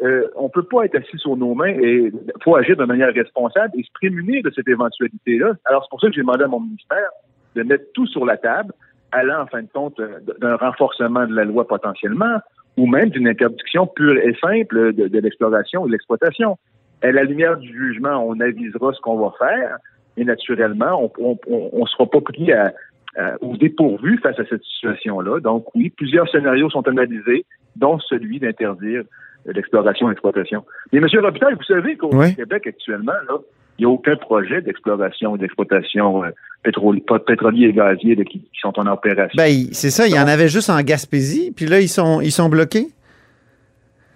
euh, 0.03 0.27
on 0.36 0.49
peut 0.49 0.63
pas 0.63 0.86
être 0.86 0.95
assis 0.95 1.17
sur 1.17 1.36
nos 1.38 1.53
mains 1.55 1.73
et 1.79 2.12
faut 2.43 2.55
agir 2.55 2.75
de 2.75 2.86
manière 2.86 3.13
responsable 3.13 3.73
et 3.79 3.83
se 3.83 3.91
prémunir 3.93 4.43
de 4.43 4.51
cette 4.55 4.67
éventualité-là. 4.67 5.53
Alors 5.65 5.83
c'est 5.83 5.89
pour 5.89 6.01
ça 6.01 6.07
que 6.07 6.13
j'ai 6.13 6.21
demandé 6.21 6.43
à 6.43 6.47
mon 6.47 6.60
ministère 6.60 7.10
de 7.55 7.63
mettre 7.63 7.86
tout 7.93 8.05
sur 8.07 8.25
la 8.25 8.38
table, 8.38 8.73
allant 9.12 9.41
en 9.41 9.47
fin 9.47 9.62
de 9.62 9.69
compte 9.73 9.99
euh, 9.99 10.19
d'un 10.39 10.55
renforcement 10.55 11.25
de 11.25 11.36
la 11.36 11.45
loi 11.45 11.67
potentiellement, 11.67 12.38
ou 12.77 12.86
même 12.86 13.10
d'une 13.10 13.27
interdiction 13.27 13.88
pure 13.88 14.17
et 14.17 14.36
simple 14.39 14.93
de, 14.93 15.19
l'exploration 15.19 15.86
et 15.86 15.88
de 15.88 15.93
l'exploitation. 15.93 16.57
À 17.01 17.12
la 17.12 17.23
lumière 17.23 17.57
du 17.57 17.67
jugement, 17.67 18.23
on 18.27 18.39
avisera 18.39 18.93
ce 18.93 19.01
qu'on 19.01 19.17
va 19.17 19.33
faire, 19.38 19.77
et 20.17 20.25
naturellement, 20.25 21.12
on 21.19 21.38
ne 21.82 21.86
sera 21.86 22.06
pas 22.10 22.21
pris 22.21 22.51
à, 22.51 22.73
à- 23.15 23.36
au 23.41 23.56
dépourvu 23.56 24.17
face 24.17 24.38
à 24.39 24.45
cette 24.49 24.63
situation-là. 24.63 25.39
Donc 25.39 25.73
oui, 25.75 25.89
plusieurs 25.95 26.30
scénarios 26.30 26.69
sont 26.69 26.88
analysés, 26.88 27.45
dont 27.75 27.99
celui 27.99 28.39
d'interdire 28.39 29.03
l'exploration 29.45 30.08
et 30.08 30.10
l'exploitation. 30.12 30.65
Mais 30.91 30.99
M. 30.99 31.06
Robitaille, 31.23 31.53
vous 31.53 31.63
savez 31.63 31.95
qu'au 31.95 32.10
Oui. 32.13 32.36
Québec 32.36 32.67
actuellement, 32.67 33.13
là, 33.30 33.38
il 33.80 33.86
n'y 33.86 33.91
a 33.91 33.93
aucun 33.93 34.15
projet 34.15 34.60
d'exploration 34.62 35.36
et 35.36 35.39
d'exploitation 35.39 36.23
euh, 36.23 36.30
pétrolier 36.63 37.67
et 37.67 37.73
gazier 37.73 38.15
qui, 38.25 38.39
qui 38.39 38.60
sont 38.60 38.77
en 38.80 38.88
opération. 38.88 39.36
Ben, 39.38 39.51
c'est 39.71 39.91
ça, 39.91 40.08
il 40.08 40.15
y 40.15 40.19
en 40.19 40.27
avait 40.27 40.47
juste 40.49 40.69
en 40.71 40.82
Gaspésie, 40.82 41.53
puis 41.56 41.65
là, 41.67 41.80
ils 41.80 41.88
sont, 41.88 42.19
ils 42.19 42.32
sont 42.32 42.49
bloqués? 42.49 42.88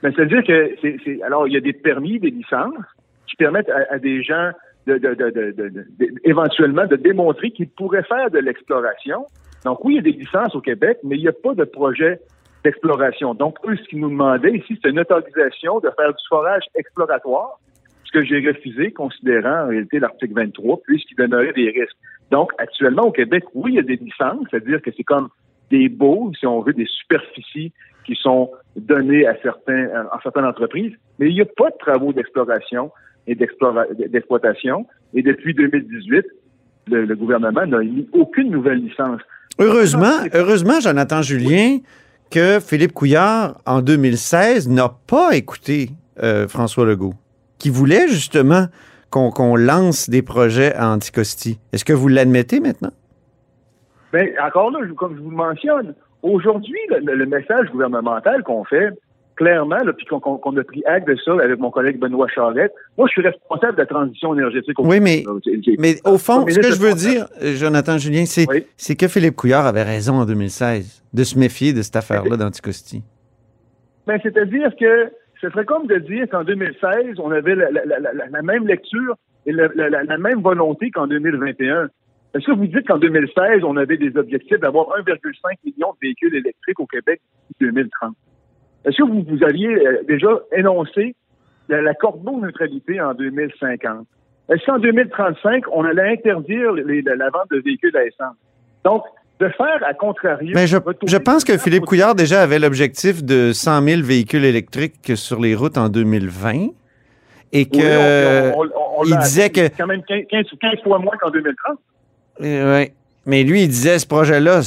Ben, 0.02 0.12
C'est-à-dire 0.16 0.44
que 0.44 0.72
c'est- 0.82 1.22
alors 1.22 1.48
il 1.48 1.54
y 1.54 1.58
a 1.58 1.62
des 1.62 1.74
permis, 1.74 2.20
des 2.20 2.32
licences 2.32 2.74
qui 3.30 3.36
permettent 3.36 3.70
à, 3.70 3.94
à 3.94 4.00
des 4.00 4.24
gens 4.24 4.50
de, 4.88 5.00
éventuellement 6.24 6.86
de 6.86 6.96
démontrer 6.96 7.52
qu'ils 7.52 7.70
pourraient 7.70 8.04
faire 8.04 8.30
de 8.32 8.40
l'exploration. 8.40 9.26
Donc 9.66 9.84
oui, 9.86 9.94
il 9.94 9.96
y 9.98 10.00
a 10.00 10.12
des 10.12 10.18
licences 10.18 10.56
au 10.56 10.62
Québec, 10.62 10.98
mais 11.04 11.18
il 11.18 11.22
n'y 11.22 11.28
a 11.28 11.34
pas 11.34 11.54
de 11.54 11.64
projet 11.64 12.20
d'exploration. 12.64 13.34
Donc 13.34 13.58
eux, 13.68 13.76
ce 13.76 13.84
qu'ils 13.90 14.00
nous 14.00 14.10
demandaient 14.10 14.56
ici, 14.58 14.80
c'est 14.82 14.90
une 14.90 15.00
autorisation 15.00 15.80
de 15.80 15.90
faire 15.98 16.10
du 16.10 16.24
forage 16.30 16.64
exploratoire, 16.76 17.60
ce 18.04 18.12
que 18.12 18.24
j'ai 18.24 18.46
refusé, 18.48 18.92
considérant 18.92 19.66
en 19.66 19.68
réalité 19.68 20.00
l'article 20.00 20.34
23, 20.34 20.82
puisqu'il 20.86 21.16
donnerait 21.16 21.54
des 21.54 21.70
risques. 21.70 21.98
Donc 22.32 22.52
actuellement 22.58 23.04
au 23.04 23.12
Québec, 23.12 23.46
oui, 23.54 23.74
il 23.74 23.76
y 23.76 23.80
a 23.80 23.84
des 23.84 23.98
licences, 23.98 24.46
c'est-à-dire 24.50 24.82
que 24.82 24.92
c'est 24.96 25.04
comme 25.04 25.30
des 25.70 25.90
baux, 25.90 26.32
si 26.38 26.46
on 26.46 26.62
veut, 26.62 26.74
des 26.74 26.86
superficies 26.86 27.72
qui 28.06 28.16
sont 28.16 28.52
données 28.76 29.26
à 29.28 29.36
certains, 29.42 29.88
à 30.12 30.20
certaines 30.24 30.46
entreprises, 30.46 30.94
mais 31.20 31.30
il 31.30 31.36
n'y 31.36 31.42
a 31.42 31.46
pas 31.46 31.70
de 31.70 31.78
travaux 31.78 32.14
d'exploration 32.14 32.92
et 33.28 33.36
d'exploitation. 33.36 34.86
Et 35.14 35.22
depuis 35.22 35.54
2018, 35.54 36.26
le, 36.88 37.06
le 37.06 37.16
gouvernement 37.16 37.66
n'a 37.66 37.82
émis 37.84 38.08
aucune 38.14 38.50
nouvelle 38.50 38.80
licence. 38.80 39.22
Heureusement, 39.60 40.26
heureusement, 40.34 40.80
Jonathan 40.80 41.22
Julien, 41.22 41.78
que 42.32 42.60
Philippe 42.60 42.94
Couillard, 42.94 43.62
en 43.66 43.82
2016, 43.82 44.70
n'a 44.70 44.90
pas 45.08 45.36
écouté 45.36 45.90
euh, 46.24 46.48
François 46.48 46.86
Legault, 46.86 47.14
qui 47.60 47.70
voulait 47.70 48.08
justement 48.08 48.68
qu'on 49.10 49.56
lance 49.58 50.10
des 50.10 50.22
projets 50.22 50.74
à 50.74 50.90
Anticosti. 50.90 51.60
Est-ce 51.74 51.84
que 51.84 51.94
vous 51.94 52.08
l'admettez 52.08 52.62
maintenant? 52.62 52.92
Bien, 54.14 54.26
encore 54.42 54.72
là, 54.72 54.80
comme 54.96 55.18
je 55.18 55.22
vous 55.22 55.32
le 55.32 55.36
mentionne, 55.36 55.94
aujourd'hui, 56.24 56.78
le, 56.90 57.26
message 57.26 57.68
gouvernemental 57.72 58.44
qu'on 58.44 58.64
fait, 58.64 58.90
clairement, 59.42 59.80
puis 59.98 60.06
qu'on 60.06 60.58
a 60.58 60.64
pris 60.64 60.84
acte 60.86 61.08
de 61.08 61.16
ça 61.26 61.34
avec 61.34 61.60
mon 61.60 61.72
collègue 61.72 61.98
Benoît 61.98 62.28
Charette, 62.28 62.72
moi, 62.96 63.08
je 63.08 63.14
suis 63.14 63.22
responsable 63.24 63.74
de 63.74 63.82
la 63.82 63.86
transition 63.88 64.36
énergétique. 64.36 64.80
Au 64.80 64.86
oui, 64.86 65.00
mais, 65.00 65.24
mais 65.80 65.96
au 66.06 66.20
fond, 66.20 66.46
ce 66.48 66.60
que 66.60 66.72
je 66.72 66.80
veux 66.80 66.94
dire, 66.94 67.26
Jonathan 67.58 67.98
Julien, 67.98 68.26
c'est 68.26 68.96
que 68.96 69.08
Philippe 69.08 69.36
Couillard 69.36 69.66
avait 69.66 69.84
raison 69.84 70.14
en 70.14 70.26
2016 70.26 71.04
de 71.12 71.24
se 71.24 71.40
méfier 71.40 71.74
de 71.74 71.82
cette 71.82 71.96
affaire-là 71.96 72.38
d'Anticosti. 72.38 73.04
Ben, 74.06 74.20
c'est-à-dire 74.22 74.70
que 74.80 75.12
ce 75.42 75.50
serait 75.50 75.66
comme 75.66 75.88
de 75.88 75.98
dire 75.98 76.28
qu'en 76.30 76.44
2016, 76.44 77.20
on 77.20 77.32
avait 77.32 77.56
la, 77.56 78.42
même 78.44 78.68
lecture 78.68 79.16
et 79.48 79.52
la, 79.54 80.18
même 80.18 80.42
volonté 80.42 80.92
qu'en 80.92 81.08
2021. 81.08 81.90
Est-ce 82.34 82.46
que 82.46 82.52
vous 82.52 82.68
dites 82.68 82.88
qu'en 82.88 83.00
2016, 83.00 83.64
on 83.64 83.76
avait 83.76 83.98
des 83.98 84.16
objectifs 84.16 84.60
d'avoir 84.60 84.86
1,5 85.00 85.58
million 85.66 85.92
de 85.94 85.98
véhicules 86.02 86.36
électriques 86.36 86.80
au 86.80 86.86
Québec 86.86 87.20
en 87.50 87.66
2030? 87.66 88.16
Est-ce 88.86 88.98
que 88.98 89.04
vous, 89.04 89.24
vous 89.28 89.44
aviez 89.44 89.68
euh, 89.68 90.04
déjà 90.08 90.30
énoncé 90.56 91.16
la, 91.70 91.82
la 91.82 91.94
neutralité 92.42 93.00
en 93.02 93.14
2050? 93.14 94.08
Est-ce 94.50 94.66
qu'en 94.66 94.80
2035, 94.80 95.64
on 95.72 95.84
allait 95.86 96.14
interdire 96.14 96.74
la 96.74 97.30
vente 97.30 97.50
de 97.52 97.62
véhicules 97.64 97.96
à 97.96 98.04
essence? 98.04 98.36
Donc, 98.84 99.04
de 99.40 99.50
faire 99.50 99.82
à 99.86 99.94
contrario. 99.94 100.52
Mais 100.54 100.68
je, 100.68 100.78
je 101.08 101.18
pense 101.18 101.44
que 101.44 101.58
Philippe 101.58 101.86
Couillard 101.86 102.16
déjà 102.16 102.44
avait 102.44 102.60
l'objectif 102.60 103.24
de 103.24 103.54
100 103.54 103.82
000 103.84 104.02
véhicules 104.04 104.46
électriques 104.46 105.14
sur 105.16 105.40
les 105.40 105.56
routes 105.56 105.78
en 105.78 105.90
2020 105.90 106.68
et 107.54 107.66
que 107.66 108.52
il 109.06 109.18
disait 109.18 109.50
que 109.50 109.68
quand 109.76 109.88
même 109.88 110.04
15, 110.04 110.26
15 110.30 110.84
fois 110.84 111.00
moins 111.00 111.18
qu'en 111.20 111.32
2030. 111.32 111.80
Oui. 112.40 112.92
Mais 113.28 113.44
lui, 113.44 113.64
il 113.64 113.68
disait 113.68 114.00
ce 114.00 114.08
projet-là, 114.08 114.62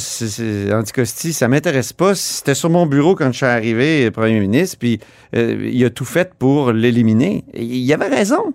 Anticosti, 0.73 1.33
ça 1.33 1.47
m'intéresse 1.49 1.91
pas. 1.91 2.15
C'était 2.15 2.53
sur 2.53 2.69
mon 2.69 2.85
bureau 2.85 3.13
quand 3.13 3.31
je 3.31 3.37
suis 3.37 3.45
arrivé 3.45 4.09
premier 4.11 4.39
ministre, 4.39 4.77
puis 4.79 4.99
euh, 5.35 5.69
il 5.71 5.83
a 5.83 5.89
tout 5.89 6.05
fait 6.05 6.33
pour 6.33 6.71
l'éliminer. 6.71 7.43
Il 7.53 7.91
avait 7.93 8.07
raison. 8.07 8.53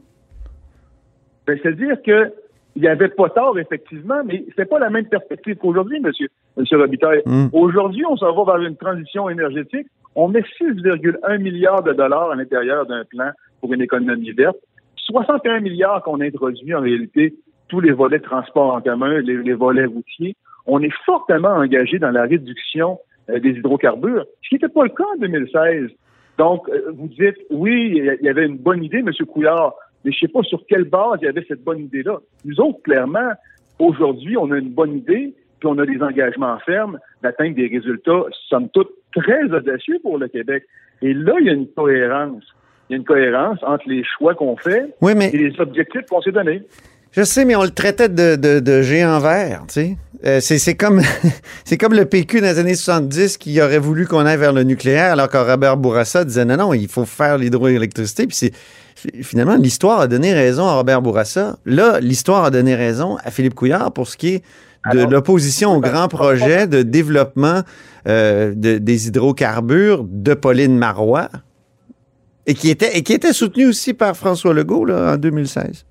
Ben, 1.46 1.58
c'est-à-dire 1.62 2.00
que 2.02 2.32
il 2.76 2.82
n'y 2.82 2.88
avait 2.88 3.08
pas 3.08 3.28
tort, 3.28 3.58
effectivement, 3.58 4.22
mais 4.24 4.44
c'est 4.56 4.64
pas 4.64 4.78
la 4.78 4.90
même 4.90 5.06
perspective 5.06 5.56
qu'aujourd'hui, 5.56 6.00
monsieur, 6.00 6.28
monsieur 6.56 6.78
Robitaille. 6.78 7.20
Hmm. 7.26 7.48
Aujourd'hui, 7.52 8.04
on 8.08 8.16
s'en 8.16 8.32
va 8.32 8.52
vers 8.52 8.62
une 8.64 8.76
transition 8.76 9.28
énergétique. 9.28 9.86
On 10.14 10.28
met 10.28 10.44
6,1 10.60 11.38
milliards 11.38 11.82
de 11.82 11.92
dollars 11.92 12.30
à 12.30 12.36
l'intérieur 12.36 12.86
d'un 12.86 13.04
plan 13.04 13.30
pour 13.60 13.72
une 13.72 13.82
économie 13.82 14.30
verte. 14.30 14.56
61 14.96 15.60
milliards 15.60 16.02
qu'on 16.02 16.20
introduit 16.20 16.74
en 16.74 16.80
réalité 16.80 17.34
tous 17.70 17.80
les 17.80 17.92
volets 17.92 18.18
de 18.18 18.24
transport 18.24 18.74
en 18.74 18.80
commun, 18.80 19.20
les, 19.20 19.54
volets 19.54 19.86
routiers. 19.86 20.36
On 20.66 20.82
est 20.82 20.92
fortement 21.06 21.50
engagé 21.50 21.98
dans 21.98 22.10
la 22.10 22.24
réduction 22.24 22.98
euh, 23.30 23.38
des 23.38 23.50
hydrocarbures, 23.50 24.26
ce 24.42 24.48
qui 24.48 24.56
n'était 24.56 24.68
pas 24.68 24.82
le 24.82 24.90
cas 24.90 25.04
en 25.14 25.18
2016. 25.18 25.90
Donc, 26.36 26.68
euh, 26.68 26.90
vous 26.92 27.08
dites, 27.08 27.36
oui, 27.50 27.92
il 27.94 28.24
y 28.24 28.28
avait 28.28 28.44
une 28.44 28.58
bonne 28.58 28.82
idée, 28.82 28.98
M. 28.98 29.10
Couillard, 29.26 29.74
mais 30.04 30.10
je 30.10 30.16
ne 30.16 30.28
sais 30.28 30.32
pas 30.32 30.42
sur 30.42 30.66
quelle 30.68 30.84
base 30.84 31.18
il 31.22 31.26
y 31.26 31.28
avait 31.28 31.44
cette 31.46 31.62
bonne 31.62 31.80
idée-là. 31.80 32.18
Nous 32.44 32.60
autres, 32.60 32.82
clairement, 32.82 33.32
aujourd'hui, 33.78 34.36
on 34.36 34.50
a 34.50 34.58
une 34.58 34.70
bonne 34.70 34.96
idée, 34.96 35.34
puis 35.60 35.68
on 35.68 35.78
a 35.78 35.86
des 35.86 36.02
engagements 36.02 36.58
fermes 36.60 36.98
d'atteindre 37.22 37.54
des 37.54 37.68
résultats, 37.68 38.24
somme 38.48 38.68
toute, 38.70 38.90
très 39.14 39.44
audacieux 39.44 39.98
pour 40.02 40.18
le 40.18 40.28
Québec. 40.28 40.64
Et 41.02 41.14
là, 41.14 41.34
il 41.40 41.46
y 41.46 41.50
a 41.50 41.52
une 41.52 41.68
cohérence. 41.68 42.44
Il 42.88 42.94
y 42.94 42.94
a 42.94 42.96
une 42.98 43.04
cohérence 43.04 43.58
entre 43.62 43.88
les 43.88 44.02
choix 44.02 44.34
qu'on 44.34 44.56
fait 44.56 44.92
et 45.02 45.36
les 45.36 45.60
objectifs 45.60 46.06
qu'on 46.10 46.20
s'est 46.20 46.32
donnés. 46.32 46.62
Je 47.12 47.24
sais, 47.24 47.44
mais 47.44 47.56
on 47.56 47.64
le 47.64 47.70
traitait 47.70 48.08
de, 48.08 48.36
de, 48.36 48.60
de 48.60 48.82
géant 48.82 49.18
vert, 49.18 49.64
tu 49.66 49.74
sais. 49.74 49.96
Euh, 50.26 50.40
c'est 50.40 50.74
comme, 50.74 51.00
comme 51.80 51.94
le 51.94 52.04
PQ 52.04 52.40
dans 52.40 52.46
les 52.48 52.58
années 52.58 52.74
70 52.74 53.38
qui 53.38 53.60
aurait 53.62 53.78
voulu 53.78 54.06
qu'on 54.06 54.26
aille 54.26 54.36
vers 54.36 54.52
le 54.52 54.64
nucléaire, 54.64 55.12
alors 55.12 55.28
que 55.28 55.38
Robert 55.38 55.78
Bourassa 55.78 56.24
disait 56.24 56.44
non, 56.44 56.58
non, 56.58 56.74
il 56.74 56.88
faut 56.88 57.06
faire 57.06 57.38
l'hydroélectricité. 57.38 58.26
Puis 58.26 58.36
c'est 58.36 58.52
finalement 59.22 59.56
l'histoire 59.56 60.00
a 60.00 60.08
donné 60.08 60.34
raison 60.34 60.66
à 60.66 60.74
Robert 60.74 61.00
Bourassa. 61.00 61.58
Là, 61.64 62.00
l'histoire 62.00 62.44
a 62.44 62.50
donné 62.50 62.74
raison 62.74 63.16
à 63.24 63.30
Philippe 63.30 63.54
Couillard 63.54 63.92
pour 63.92 64.08
ce 64.08 64.18
qui 64.18 64.34
est 64.34 64.42
de 64.92 65.00
l'opposition 65.04 65.74
au 65.76 65.80
grand 65.80 66.08
projet 66.08 66.66
de 66.66 66.82
développement 66.82 67.62
euh, 68.06 68.54
de, 68.54 68.78
des 68.78 69.08
hydrocarbures 69.08 70.04
de 70.04 70.34
Pauline 70.34 70.76
Marois 70.76 71.28
et 72.46 72.54
qui 72.54 72.70
était 72.70 72.96
et 72.96 73.02
qui 73.02 73.12
était 73.12 73.32
soutenu 73.32 73.66
aussi 73.66 73.94
par 73.94 74.16
François 74.16 74.54
Legault 74.54 74.84
là, 74.84 75.14
en 75.14 75.16
2016 75.16 75.84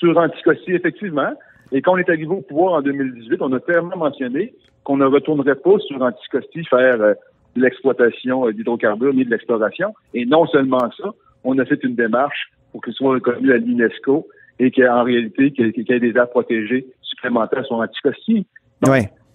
sur 0.00 0.16
Anticosti, 0.16 0.72
effectivement. 0.72 1.32
Et 1.72 1.82
quand 1.82 1.92
on 1.92 1.98
est 1.98 2.08
arrivé 2.08 2.26
au 2.26 2.40
pouvoir 2.40 2.74
en 2.74 2.82
2018, 2.82 3.40
on 3.42 3.52
a 3.52 3.60
clairement 3.60 3.96
mentionné 3.96 4.54
qu'on 4.82 4.96
ne 4.96 5.04
retournerait 5.04 5.54
pas 5.54 5.78
sur 5.86 6.02
Anticosti 6.02 6.64
faire 6.64 7.00
euh, 7.00 7.14
de 7.54 7.62
l'exploitation 7.62 8.48
euh, 8.48 8.52
d'hydrocarbures 8.52 9.14
ni 9.14 9.24
de 9.24 9.30
l'exploration. 9.30 9.94
Et 10.14 10.24
non 10.26 10.46
seulement 10.46 10.90
ça, 10.96 11.10
on 11.44 11.58
a 11.58 11.64
fait 11.64 11.82
une 11.84 11.94
démarche 11.94 12.50
pour 12.72 12.82
qu'il 12.82 12.94
soit 12.94 13.14
reconnu 13.14 13.52
à 13.52 13.58
l'UNESCO 13.58 14.26
et 14.58 14.70
qu'en 14.70 15.04
réalité, 15.04 15.52
qu'il 15.52 15.72
y 15.76 15.92
ait 15.92 16.00
des 16.00 16.16
aires 16.16 16.30
protégées 16.30 16.86
supplémentaires 17.02 17.64
sur 17.66 17.76
Anticosti. 17.76 18.46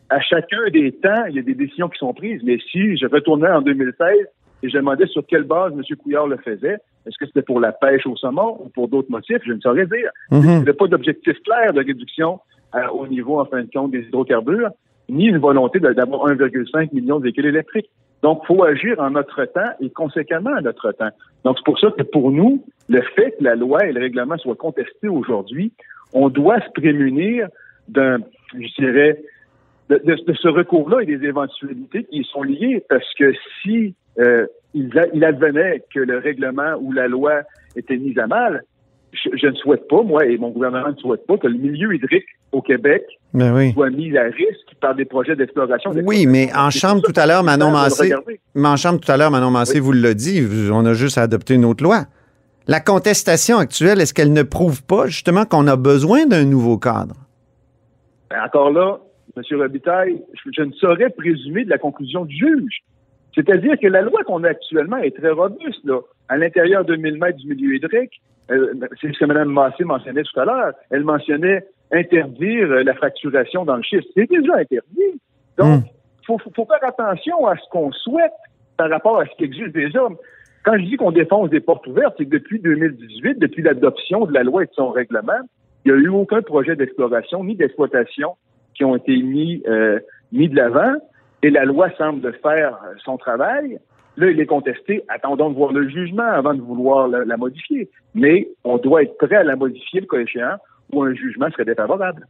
À 0.10 0.20
chacun 0.22 0.70
des 0.72 0.92
temps, 0.94 1.26
il 1.30 1.36
y 1.36 1.40
a 1.40 1.42
des 1.42 1.56
décisions 1.56 1.90
qui 1.90 2.00
sont 2.00 2.14
prises. 2.14 2.42
Mais 2.44 2.58
si 2.72 2.98
je 2.98 3.08
retournais 3.08 3.50
en 3.50 3.62
2016 3.62 4.10
et 4.64 4.70
je 4.70 4.78
demandais 4.78 5.08
sur 5.08 5.26
quelle 5.26 5.44
base 5.44 5.74
M. 5.74 5.82
Couillard 5.98 6.28
le 6.28 6.38
faisait, 6.38 6.78
est-ce 7.06 7.18
que 7.18 7.26
c'était 7.26 7.42
pour 7.42 7.60
la 7.60 7.72
pêche 7.72 8.06
au 8.06 8.16
saumon 8.16 8.58
ou 8.64 8.70
pour 8.70 8.88
d'autres 8.88 9.12
motifs? 9.12 9.42
Je 9.46 9.54
ne 9.54 9.60
saurais 9.60 9.86
dire. 9.86 10.10
Mhm. 10.32 10.42
Il 10.42 10.48
n'y 10.48 10.56
avait 10.56 10.74
pas 10.74 10.88
d'objectif 10.88 11.42
clair 11.44 11.74
de 11.74 11.80
réduction 11.80 12.40
euh, 12.76 12.88
au 12.94 13.08
niveau, 13.08 13.40
en 13.40 13.46
fin 13.46 13.62
de 13.62 13.70
compte, 13.72 13.92
des 13.92 14.02
hydrocarbures, 14.02 14.70
ni 15.10 15.28
une 15.28 15.38
volonté 15.38 15.80
d'avoir 15.80 16.28
1,5 16.28 16.94
million 16.94 17.20
de 17.20 17.24
véhicules 17.24 17.46
électriques. 17.46 17.90
Donc, 18.24 18.42
il 18.44 18.48
faut 18.48 18.64
agir 18.64 19.00
en 19.00 19.12
notre 19.12 19.46
temps 19.46 19.72
et 19.80 19.90
conséquemment 19.90 20.52
en 20.58 20.62
notre 20.62 20.92
temps. 20.94 21.12
Donc, 21.44 21.58
c'est 21.58 21.66
pour 21.66 21.80
ça 21.80 21.92
que 21.92 22.04
pour 22.04 22.32
nous, 22.32 22.64
le 22.90 23.02
fait 23.16 23.36
que 23.38 23.44
la 23.44 23.56
loi 23.56 23.86
et 23.86 23.92
le 23.92 24.02
règlement 24.02 24.38
soient 24.38 24.56
contestés 24.56 25.08
aujourd'hui, 25.08 25.72
on 26.14 26.30
doit 26.30 26.60
se 26.62 26.70
prémunir 26.74 27.48
d'un, 27.88 28.18
je 28.54 28.82
dirais, 28.82 29.22
de, 29.90 30.02
de 30.06 30.34
ce 30.34 30.48
recours-là 30.48 31.02
et 31.02 31.06
des 31.06 31.26
éventualités 31.26 32.04
qui 32.06 32.20
y 32.20 32.24
sont 32.26 32.44
liées, 32.44 32.84
parce 32.90 33.14
que 33.18 33.34
si 33.62 33.96
euh, 34.20 34.46
il, 34.74 35.24
advenait 35.24 35.84
que 35.94 36.00
le 36.00 36.18
règlement 36.20 36.76
ou 36.80 36.92
la 36.92 37.08
loi 37.08 37.42
était 37.76 37.98
mise 37.98 38.18
à 38.18 38.28
mal, 38.28 38.64
je, 39.14 39.48
ne 39.48 39.56
souhaite 39.56 39.88
pas, 39.88 40.02
moi 40.04 40.26
et 40.26 40.38
mon 40.38 40.50
gouvernement 40.50 40.90
ne 40.90 40.96
souhaite 40.96 41.26
pas 41.26 41.38
que 41.38 41.48
le 41.48 41.58
milieu 41.58 41.96
hydrique 41.96 42.26
au 42.52 42.62
Québec 42.62 43.04
ben 43.34 43.72
soit 43.72 43.90
mis 43.90 44.18
à 44.18 44.24
risque 44.24 44.76
par 44.82 44.94
des 44.94 45.06
projets 45.06 45.36
d'exploration. 45.36 45.92
Oui, 46.06 46.26
mais 46.26 46.50
en 46.54 46.70
chambre 46.70 47.02
tout 47.02 47.14
à 47.16 47.26
l'heure, 47.26 47.44
Manon 47.44 47.72
Massé, 47.72 48.14
mais 48.56 48.68
en 48.68 48.76
chambre 48.76 49.00
tout 49.00 49.12
à 49.12 49.16
l'heure, 49.16 49.32
Manon 49.32 49.52
Massé 49.52 49.80
vous 49.80 49.94
l'a 49.94 50.14
dit, 50.14 50.46
on 50.72 50.86
a 50.86 50.94
juste 50.94 51.18
adopté 51.18 51.54
une 51.54 51.66
autre 51.66 51.84
loi. 51.84 52.06
La 52.68 52.80
contestation 52.80 53.58
actuelle, 53.58 54.02
est-ce 54.02 54.14
qu'elle 54.14 54.34
ne 54.34 54.44
prouve 54.44 54.84
pas 54.84 55.08
justement 55.08 55.46
qu'on 55.46 55.68
a 55.68 55.76
besoin 55.76 56.26
d'un 56.26 56.46
nouveau 56.46 56.78
cadre? 56.78 57.16
Ben, 58.30 58.44
encore 58.44 58.72
là, 58.72 59.00
M. 59.38 59.44
Robitaille, 59.60 60.22
je 60.52 60.62
ne 60.62 60.72
saurais 60.74 61.10
présumer 61.10 61.66
de 61.66 61.70
la 61.70 61.78
conclusion 61.78 62.26
du 62.26 62.36
juge. 62.36 62.84
C'est-à-dire 63.36 63.78
que 63.82 63.88
la 63.88 64.02
loi 64.02 64.24
qu'on 64.24 64.44
a 64.44 64.50
actuellement 64.50 64.98
est 64.98 65.16
très 65.16 65.30
robuste. 65.30 65.84
Là. 65.84 66.00
À 66.30 66.38
l'intérieur 66.38 66.86
de 66.86 66.96
1000 66.96 67.18
mètres 67.18 67.38
du 67.38 67.48
milieu 67.48 67.76
hydrique, 67.76 68.22
euh, 68.52 68.74
c'est 69.02 69.12
ce 69.14 69.20
que 69.20 69.26
Mme 69.26 69.50
Massé 69.50 69.84
mentionnait 69.84 70.24
tout 70.24 70.40
à 70.40 70.46
l'heure. 70.46 70.74
Elle 70.90 71.04
mentionnait 71.04 71.66
interdire 71.92 72.72
euh, 72.72 72.84
la 72.84 72.94
fracturation 72.94 73.66
dans 73.66 73.76
le 73.76 73.84
schiste. 73.84 74.08
C'est 74.16 74.30
déjà 74.30 74.56
interdit. 74.56 75.22
Donc, 75.58 75.84
il 76.30 76.34
hmm. 76.34 76.38
faut, 76.56 76.66
faire 76.66 76.88
attention 76.88 77.46
à 77.46 77.58
ce 77.58 77.70
qu'on 77.70 77.92
souhaite 77.92 78.34
par 78.78 78.90
rapport 78.90 79.20
à 79.20 79.26
ce 79.26 79.36
qui 79.38 79.44
existe 79.44 79.74
déjà. 79.74 80.02
Quand 80.64 80.78
je 80.78 80.86
dis 80.86 80.96
qu'on 80.96 81.12
défonce 81.12 81.50
des 81.50 81.60
portes 81.60 81.86
ouvertes, 81.88 82.16
c'est 82.18 82.26
que 82.26 82.32
depuis 82.32 82.60
2018, 82.60 83.38
depuis 83.38 83.64
l'adoption 83.64 84.26
de 84.26 84.34
la 84.34 84.44
loi 84.44 84.64
et 84.64 84.66
de 84.66 84.74
son 84.74 84.90
règlement, 84.90 85.40
il 85.84 85.94
n'y 85.94 86.00
a 86.00 86.02
eu 86.02 86.10
aucun 86.10 86.42
projet 86.42 86.76
d'exploration 86.76 87.44
ni 87.44 87.56
d'exploitation 87.56 88.36
qui 88.76 88.84
ont 88.84 88.96
été 88.96 89.22
mis, 89.22 89.64
euh, 89.68 90.00
mis 90.32 90.50
de 90.50 90.56
l'avant 90.56 90.94
et 91.42 91.50
la 91.50 91.66
loi 91.66 91.90
semble 91.98 92.34
faire 92.42 92.78
son 93.04 93.18
travail. 93.18 93.80
Là, 94.18 94.30
il 94.30 94.40
est 94.40 94.46
contesté. 94.46 95.04
Attendons 95.10 95.50
de 95.50 95.56
voir 95.56 95.74
le 95.74 95.90
jugement 95.90 96.24
avant 96.24 96.54
de 96.54 96.62
vouloir 96.62 97.08
la, 97.08 97.38
modifier. 97.38 97.90
Mais 98.14 98.48
on 98.64 98.78
doit 98.78 99.04
être 99.04 99.18
prêt 99.18 99.36
à 99.36 99.44
la 99.44 99.56
modifier, 99.56 100.02
le 100.02 100.08
cas 100.08 100.18
échéant, 100.18 100.58
ou 100.92 101.04
un 101.04 101.14
jugement 101.14 101.50
serait 101.52 101.66
défavorable. 101.66 102.26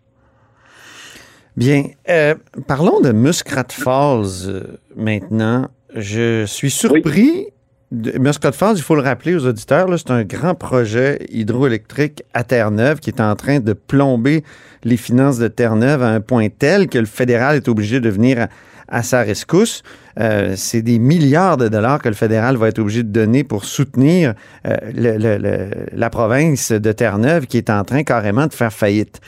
Bien. 1.56 1.84
Euh, 2.10 2.36
parlons 2.68 3.00
de 3.02 3.12
Muskrat 3.12 3.68
Falls 3.70 4.50
euh, 4.50 4.62
maintenant. 4.96 5.68
Je 5.94 6.46
suis 6.46 6.72
surpris. 6.72 7.48
Muskrat 7.91 8.54
Falls, 8.54 8.78
il 8.78 8.82
faut 8.82 8.95
le 8.95 9.02
rappeler 9.02 9.36
aux 9.36 9.45
auditeurs, 9.45 9.88
c'est 9.98 10.12
un 10.12 10.24
grand 10.24 10.56
projet 10.56 11.26
hydroélectrique 11.30 12.24
à 12.34 12.43
Terre-Neuve 12.43 13.00
qui 13.00 13.12
est 13.12 13.21
en 13.21 13.36
train 13.36 13.60
de 13.60 13.74
plomber 13.74 14.43
les 14.84 14.98
finances 14.98 15.38
de 15.38 15.48
Terre-Neuve 15.48 16.02
à 16.02 16.10
un 16.10 16.19
point 16.19 16.48
tel 16.50 16.88
que 16.88 16.98
le 16.98 17.06
fédéral 17.06 17.58
est 17.58 17.67
obligé 17.67 18.00
de 18.00 18.10
venir 18.10 18.48
à 18.88 19.04
sa 19.04 19.21
rescousse. 19.21 19.84
Euh, 20.19 20.54
c'est 20.56 20.82
des 20.82 21.00
milliards 21.00 21.58
de 21.58 21.67
dollars 21.67 22.02
que 22.02 22.10
le 22.10 22.15
fédéral 22.15 22.58
va 22.58 22.69
être 22.69 22.80
obligé 22.80 23.04
de 23.04 23.10
donner 23.10 23.43
pour 23.43 23.65
soutenir 23.65 24.34
euh, 24.67 25.86
la 25.91 26.10
province 26.10 26.71
de 26.71 26.91
Terre-Neuve 26.91 27.45
qui 27.45 27.58
est 27.58 27.69
en 27.69 27.84
train 27.84 28.04
carrément 28.04 28.48
de 28.48 28.54
faire 28.54 28.74
faillite. 28.74 29.21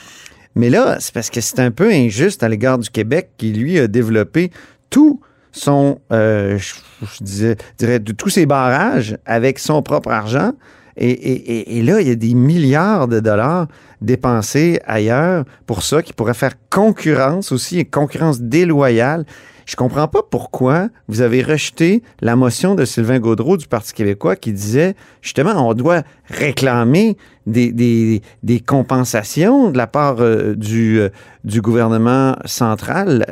Mais 0.56 0.70
là, 0.70 0.98
c'est 1.00 1.13
parce 1.13 1.30
que 1.30 1.41
c'est 1.41 1.60
un 1.60 1.72
peu 1.72 1.91
injuste 1.91 2.41
à 2.41 2.50
l'égard 2.50 2.80
du 2.80 2.89
Québec 2.89 3.30
qui, 3.38 3.54
lui, 3.54 3.78
a 3.78 3.88
développé 3.88 4.52
tout 4.89 5.22
son, 5.52 6.00
euh, 6.12 6.58
je, 7.02 7.56
dirais, 7.78 8.00
de 8.00 8.12
tous 8.12 8.30
ses 8.30 8.46
barrages 8.46 9.18
avec 9.26 9.60
son 9.60 9.82
propre 9.82 10.10
argent. 10.12 10.52
Et, 11.00 11.12
et- 11.12 11.78
et- 11.78 11.84
là, 11.84 12.02
il 12.02 12.08
y 12.08 12.12
a 12.12 12.16
des 12.16 12.34
milliards 12.34 13.08
de 13.08 13.20
dollars 13.20 13.68
dépensés 14.02 14.80
ailleurs 14.88 15.46
pour 15.68 15.84
ça, 15.84 16.02
qui 16.02 16.12
pourrait 16.12 16.34
faire 16.34 16.54
concurrence 16.72 17.52
aussi, 17.52 17.80
une 17.82 17.86
concurrence 17.86 18.42
déloyale. 18.42 19.24
Je 19.68 19.76
comprends 19.76 20.08
pas 20.08 20.22
pourquoi 20.24 20.88
vous 21.08 21.22
avez 21.22 21.44
rejeté 21.44 22.02
la 22.22 22.36
motion 22.38 22.74
de 22.74 22.86
Sylvain 22.86 23.20
Gaudreau 23.20 23.58
du 23.58 23.68
Parti 23.68 23.94
québécois 23.94 24.38
qui 24.38 24.54
disait 24.54 24.96
justement 25.22 25.68
on 25.70 25.74
doit 25.74 26.04
réclamer 26.30 27.18
des, 27.46 27.72
des- 27.74 28.22
des 28.44 28.60
compensations 28.62 29.70
de 29.70 29.78
la 29.78 29.86
part 29.88 30.16
euh, 30.22 30.56
du, 30.56 31.00
euh, 31.00 31.10
du 31.44 31.62
gouvernement 31.62 32.38
central 32.46 33.26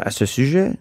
à 0.00 0.10
ce 0.10 0.26
sujet. 0.26 0.72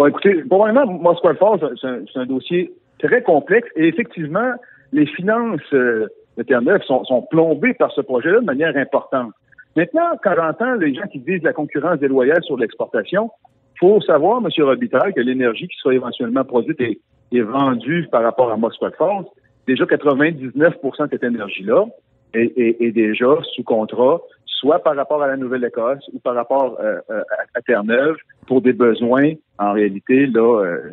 Bon, 0.00 0.06
écoutez, 0.06 0.32
probablement, 0.44 0.86
Moscow 0.86 1.34
Falls, 1.34 1.76
c'est 1.78 1.86
un, 1.86 2.22
un 2.22 2.24
dossier 2.24 2.72
très 3.00 3.22
complexe 3.22 3.68
et 3.76 3.86
effectivement, 3.86 4.52
les 4.94 5.04
finances 5.04 5.60
euh, 5.74 6.06
de 6.38 6.42
Terre-Neuve 6.42 6.80
sont, 6.84 7.26
plombées 7.30 7.74
par 7.74 7.92
ce 7.92 8.00
projet-là 8.00 8.40
de 8.40 8.46
manière 8.46 8.74
importante. 8.78 9.32
Maintenant, 9.76 10.08
quand 10.24 10.32
j'entends 10.34 10.72
les 10.76 10.94
gens 10.94 11.06
qui 11.12 11.18
disent 11.18 11.42
la 11.42 11.52
concurrence 11.52 11.98
déloyale 11.98 12.42
sur 12.44 12.56
l'exportation, 12.56 13.30
faut 13.78 14.00
savoir, 14.00 14.40
M. 14.42 14.48
Robitaille, 14.64 15.12
que 15.12 15.20
l'énergie 15.20 15.68
qui 15.68 15.76
sera 15.76 15.92
éventuellement 15.92 16.44
produite 16.44 16.80
et, 16.80 16.98
vendue 17.42 18.08
par 18.10 18.22
rapport 18.22 18.50
à 18.50 18.56
Moscow 18.56 18.88
Falls, 18.96 19.26
déjà 19.66 19.84
99% 19.84 21.04
de 21.04 21.10
cette 21.10 21.24
énergie-là 21.24 21.84
est- 22.32 22.80
est 22.80 22.92
déjà 22.92 23.36
sous 23.54 23.64
contrat, 23.64 24.22
soit 24.60 24.78
par 24.80 24.94
rapport 24.94 25.22
à 25.22 25.26
la 25.26 25.36
Nouvelle-Écosse 25.36 26.08
ou 26.12 26.18
par 26.20 26.34
rapport 26.34 26.78
euh, 26.80 27.00
euh, 27.10 27.22
à, 27.54 27.62
Terre-Neuve 27.62 28.16
pour 28.46 28.60
des 28.60 28.74
besoins, 28.74 29.32
en 29.58 29.72
réalité, 29.72 30.26
là, 30.26 30.62
euh, 30.62 30.90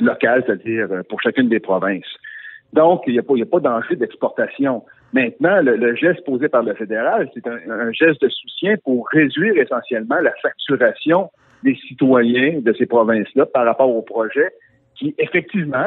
locaux, 0.00 0.42
c'est-à-dire 0.46 0.88
pour 1.08 1.20
chacune 1.20 1.48
des 1.48 1.60
provinces. 1.60 2.10
Donc, 2.72 3.02
il 3.06 3.12
n'y 3.12 3.18
a 3.18 3.46
pas, 3.46 3.60
d'enjeu 3.60 3.96
d'exportation. 3.96 4.84
Maintenant, 5.12 5.60
le, 5.60 5.94
geste 5.96 6.24
posé 6.24 6.48
par 6.48 6.62
le 6.62 6.74
fédéral, 6.74 7.28
c'est 7.34 7.46
un, 7.46 7.92
geste 7.92 8.22
de 8.22 8.28
soutien 8.28 8.76
pour 8.84 9.06
réduire 9.12 9.56
essentiellement 9.58 10.20
la 10.20 10.32
facturation 10.40 11.30
des 11.62 11.74
citoyens 11.88 12.60
de 12.60 12.72
ces 12.72 12.86
provinces-là 12.86 13.46
par 13.46 13.66
rapport 13.66 13.94
au 13.94 14.02
projet 14.02 14.48
qui, 14.94 15.14
effectivement, 15.18 15.86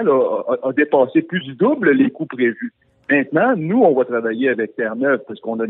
a 0.63 0.74
dépassé 0.74 1.22
plus 1.22 1.39
du 1.41 1.54
double 1.54 1.91
les 1.91 2.12
coûts 2.12 2.26
prévus. 2.26 2.74
Maintenant, 3.10 3.54
nous, 3.58 3.82
on 3.84 3.94
va 3.96 4.06
travailler 4.06 4.50
avec 4.50 4.76
Terre-Neuve 4.76 5.20
parce 5.28 5.39
qu'on 5.42 5.60
a 5.60 5.66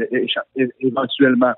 éventuellement 0.79 1.53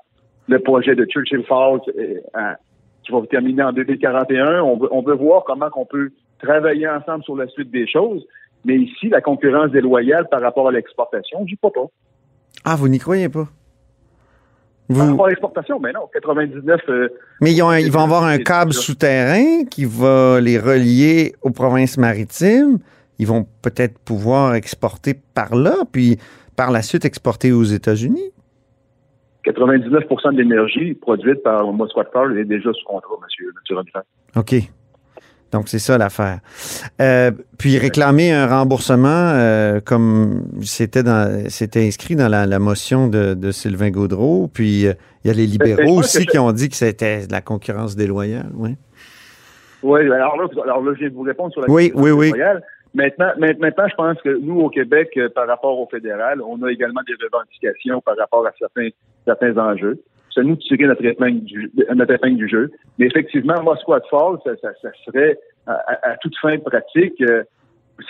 le 0.48 0.58
projet 0.60 0.94
de 0.94 1.04
Churchill 1.04 1.44
Falls 1.44 1.80
euh, 1.98 2.20
à- 2.34 2.56
qui 3.04 3.12
va 3.12 3.20
terminer 3.30 3.62
en 3.62 3.72
2041. 3.72 4.62
On 4.62 4.78
veut, 4.78 4.88
on 4.90 5.02
veut 5.02 5.14
voir 5.14 5.44
comment 5.44 5.68
on 5.76 5.84
peut 5.84 6.10
travailler 6.42 6.88
ensemble 6.88 7.22
sur 7.24 7.36
la 7.36 7.46
suite 7.48 7.70
des 7.70 7.86
choses. 7.86 8.24
Mais 8.64 8.76
ici, 8.76 9.08
la 9.08 9.20
concurrence 9.20 9.70
déloyale 9.70 10.26
par 10.28 10.40
rapport 10.40 10.68
à 10.68 10.72
l'exportation, 10.72 11.44
j'y 11.46 11.56
crois 11.56 11.72
pas. 11.72 11.86
Ah, 12.64 12.74
vous 12.76 12.88
n'y 12.88 12.98
croyez 12.98 13.28
pas? 13.28 13.46
Par 14.88 15.08
rapport 15.08 15.26
à 15.26 15.28
l'exportation, 15.30 15.78
mais 15.80 15.92
non, 15.92 16.08
99... 16.12 16.80
euh, 16.88 17.08
Mais 17.40 17.52
ils, 17.52 17.62
ont 17.62 17.68
un- 17.70 17.78
ils 17.78 17.90
vont 17.92 18.00
avoir 18.04 18.24
un 18.24 18.38
câble 18.38 18.72
souterrain 18.72 19.64
qui 19.70 19.84
va 19.84 20.40
les 20.40 20.58
relier 20.58 21.34
aux 21.42 21.50
provinces 21.50 21.98
maritimes. 21.98 22.78
Ils 23.18 23.26
vont 23.26 23.46
peut-être 23.62 23.98
pouvoir 23.98 24.54
exporter 24.54 25.14
par 25.34 25.54
là, 25.54 25.74
puis 25.90 26.18
par 26.56 26.70
la 26.70 26.82
suite 26.82 27.04
exporter 27.04 27.52
aux 27.52 27.64
États-Unis? 27.64 28.32
99% 29.44 30.32
de 30.32 30.38
l'énergie 30.38 30.94
produite 30.94 31.42
par 31.42 31.72
Moscow 31.72 32.02
Power 32.12 32.38
est 32.38 32.44
déjà 32.44 32.72
sous 32.72 32.84
contrat, 32.84 33.14
monsieur, 33.22 33.52
monsieur. 33.54 33.76
OK. 34.34 34.54
Donc, 35.52 35.68
c'est 35.68 35.78
ça 35.78 35.96
l'affaire. 35.96 36.40
Euh, 37.00 37.30
puis 37.56 37.78
réclamer 37.78 38.32
un 38.32 38.46
remboursement 38.46 39.06
euh, 39.08 39.80
comme 39.80 40.42
c'était 40.62 41.04
dans 41.04 41.48
c'était 41.48 41.86
inscrit 41.86 42.16
dans 42.16 42.28
la, 42.28 42.46
la 42.46 42.58
motion 42.58 43.06
de, 43.06 43.34
de 43.34 43.52
Sylvain 43.52 43.90
Gaudreau. 43.90 44.48
Puis 44.52 44.86
euh, 44.86 44.94
il 45.24 45.28
y 45.28 45.30
a 45.30 45.34
les 45.34 45.46
Ben, 45.46 45.52
libéraux 45.52 45.96
pense 45.96 46.16
aussi 46.16 46.26
qui 46.26 46.38
ont 46.38 46.50
dit 46.50 46.68
que 46.68 46.76
c'était 46.76 47.26
de 47.28 47.32
la 47.32 47.40
concurrence 47.40 47.94
déloyale. 47.94 48.50
Oui. 48.54 48.76
Oui, 49.82 50.00
alors 50.00 50.36
là, 50.36 50.48
alors 50.64 50.82
là, 50.82 50.92
je 50.98 51.06
de 51.06 51.14
vous 51.14 51.22
répondre 51.22 51.52
sur 51.52 51.60
la 51.60 51.70
Oui, 51.70 51.90
question 51.90 52.02
oui, 52.02 52.10
oui. 52.10 52.32
Maintenant, 52.94 53.30
ma- 53.38 53.52
maintenant, 53.54 53.88
je 53.88 53.94
pense 53.94 54.20
que 54.22 54.38
nous, 54.38 54.60
au 54.60 54.70
Québec, 54.70 55.10
euh, 55.16 55.28
par 55.28 55.46
rapport 55.46 55.78
au 55.78 55.86
fédéral, 55.86 56.40
on 56.40 56.62
a 56.62 56.70
également 56.70 57.02
des 57.06 57.14
revendications 57.22 58.00
par 58.00 58.16
rapport 58.16 58.46
à 58.46 58.52
certains, 58.58 58.88
certains 59.24 59.56
enjeux. 59.58 59.98
C'est 60.34 60.42
nous 60.42 60.56
de 60.56 60.60
tirer 60.60 60.84
notre 60.86 61.04
épingle 61.04 61.40
du, 61.44 61.70
notre 61.94 62.12
épingle 62.14 62.36
du 62.36 62.48
jeu. 62.48 62.70
Mais 62.98 63.06
effectivement, 63.06 63.62
Moscou 63.62 63.92
Falls, 64.10 64.38
ça, 64.44 64.56
ça, 64.62 64.70
ça 64.82 64.88
serait 65.04 65.38
à, 65.66 65.74
à- 66.02 66.16
toute 66.18 66.36
fin 66.38 66.58
pratique, 66.58 67.20
euh, 67.22 67.42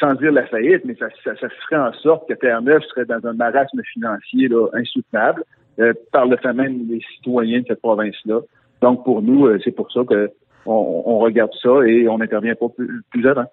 sans 0.00 0.14
dire 0.14 0.32
la 0.32 0.44
faillite, 0.46 0.84
mais 0.84 0.96
ça, 0.96 1.06
ça, 1.24 1.36
ça 1.36 1.48
ferait 1.48 1.80
en 1.80 1.92
sorte 1.94 2.28
que 2.28 2.34
Terre-Neuve 2.34 2.82
serait 2.88 3.04
dans 3.04 3.24
un 3.26 3.32
marasme 3.32 3.80
financier 3.92 4.48
là, 4.48 4.66
insoutenable 4.74 5.44
euh, 5.78 5.92
par 6.12 6.26
le 6.26 6.36
fait 6.36 6.52
même 6.52 6.86
des 6.86 7.00
citoyens 7.14 7.60
de 7.60 7.66
cette 7.68 7.80
province-là. 7.80 8.40
Donc, 8.82 9.04
pour 9.04 9.22
nous, 9.22 9.46
euh, 9.46 9.58
c'est 9.64 9.70
pour 9.70 9.90
ça 9.92 10.00
que 10.08 10.30
on, 10.66 11.02
on 11.06 11.18
regarde 11.20 11.52
ça 11.62 11.86
et 11.86 12.08
on 12.08 12.18
n'intervient 12.18 12.56
pas 12.56 12.66
plus 13.10 13.26
avant. 13.28 13.46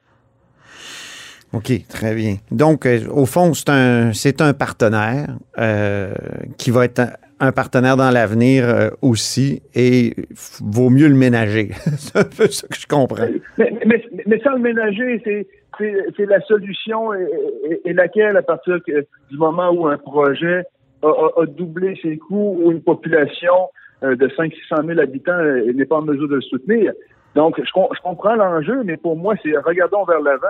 OK, 1.53 1.71
très 1.87 2.15
bien. 2.15 2.37
Donc, 2.51 2.85
euh, 2.85 2.99
au 3.11 3.25
fond, 3.25 3.53
c'est 3.53 3.69
un, 3.69 4.11
c'est 4.13 4.41
un 4.41 4.53
partenaire 4.53 5.27
euh, 5.59 6.13
qui 6.57 6.71
va 6.71 6.85
être 6.85 7.01
un, 7.39 7.51
partenaire 7.51 7.95
dans 7.95 8.09
l'avenir 8.09 8.67
euh, 8.67 8.89
aussi 9.03 9.61
et 9.75 10.15
vaut 10.61 10.89
mieux 10.89 11.07
le 11.07 11.15
ménager. 11.15 11.69
c'est 11.97 12.17
un 12.17 12.23
peu 12.23 12.47
ça 12.47 12.67
que 12.67 12.75
je 12.75 12.87
comprends. 12.87 13.27
Mais, 13.59 13.71
mais, 13.85 14.03
mais 14.25 14.39
sans 14.39 14.53
le 14.53 14.59
ménager, 14.59 15.21
c'est, 15.23 15.45
c'est, 15.77 15.93
c'est 16.17 16.25
la 16.25 16.41
solution 16.41 17.13
et, 17.13 17.93
laquelle, 17.93 18.35
à 18.37 18.41
partir 18.41 18.79
du 18.85 19.37
moment 19.37 19.69
où 19.71 19.85
un 19.87 19.97
projet 19.97 20.63
a, 21.03 21.07
a- 21.07 21.45
doublé 21.45 21.99
ses 22.01 22.17
coûts, 22.17 22.57
ou 22.63 22.71
une 22.71 22.81
population 22.81 23.53
de 24.01 24.27
500-600 24.27 24.87
000 24.87 24.99
habitants 24.99 25.37
n'est 25.73 25.85
pas 25.85 25.97
en 25.97 26.01
mesure 26.01 26.27
de 26.27 26.35
le 26.35 26.41
soutenir. 26.41 26.93
Donc, 27.35 27.55
je, 27.57 27.71
com- 27.71 27.87
je 27.95 28.01
comprends 28.01 28.35
l'enjeu, 28.35 28.83
mais 28.83 28.97
pour 28.97 29.17
moi, 29.17 29.33
c'est 29.41 29.57
regardons 29.57 30.05
vers 30.05 30.21
l'avant. 30.21 30.47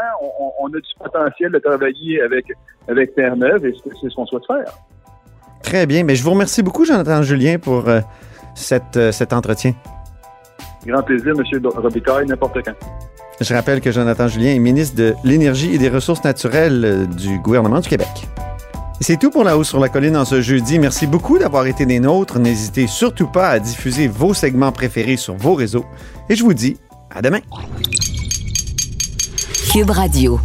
On, 0.59 0.67
a 0.67 0.71
du 0.71 0.81
potentiel 0.99 1.51
de 1.51 1.59
travailler 1.59 2.21
avec, 2.21 2.45
avec 2.87 3.15
Terre-Neuve 3.15 3.65
et 3.65 3.73
c'est, 3.83 3.91
c'est 4.01 4.09
ce 4.09 4.15
qu'on 4.15 4.25
souhaite 4.25 4.45
faire. 4.45 4.73
Très 5.61 5.85
bien. 5.85 6.03
Mais 6.03 6.15
je 6.15 6.23
vous 6.23 6.31
remercie 6.31 6.61
beaucoup, 6.61 6.83
Jonathan 6.85 7.21
Julien, 7.21 7.57
pour 7.57 7.87
euh, 7.87 8.01
cette, 8.53 8.97
euh, 8.97 9.11
cet 9.13 9.31
entretien. 9.31 9.73
Grand 10.85 11.01
plaisir, 11.03 11.33
M. 11.37 11.67
Robitaille, 11.75 12.25
n'importe 12.25 12.61
quand. 12.65 12.73
Je 13.39 13.53
rappelle 13.53 13.79
que 13.81 13.91
Jonathan 13.91 14.27
Julien 14.27 14.51
est 14.51 14.59
ministre 14.59 14.97
de 14.97 15.13
l'Énergie 15.23 15.73
et 15.73 15.77
des 15.77 15.89
Ressources 15.89 16.23
naturelles 16.23 16.83
euh, 16.83 17.05
du 17.05 17.39
gouvernement 17.39 17.79
du 17.79 17.87
Québec. 17.87 18.07
C'est 19.03 19.17
tout 19.17 19.31
pour 19.31 19.43
La 19.43 19.57
Hausse 19.57 19.67
sur 19.67 19.81
la 19.81 19.89
Colline 19.89 20.15
en 20.15 20.23
ce 20.23 20.41
jeudi. 20.41 20.79
Merci 20.79 21.07
beaucoup 21.07 21.37
d'avoir 21.37 21.67
été 21.67 21.85
des 21.85 21.99
nôtres. 21.99 22.39
N'hésitez 22.39 22.87
surtout 22.87 23.27
pas 23.27 23.49
à 23.49 23.59
diffuser 23.59 24.07
vos 24.07 24.33
segments 24.33 24.71
préférés 24.71 25.17
sur 25.17 25.35
vos 25.35 25.55
réseaux. 25.55 25.83
Et 26.29 26.37
je 26.37 26.43
vous 26.45 26.53
dis 26.53 26.77
à 27.13 27.21
demain. 27.21 27.41
Cube 29.73 29.89
Radio. 29.89 30.39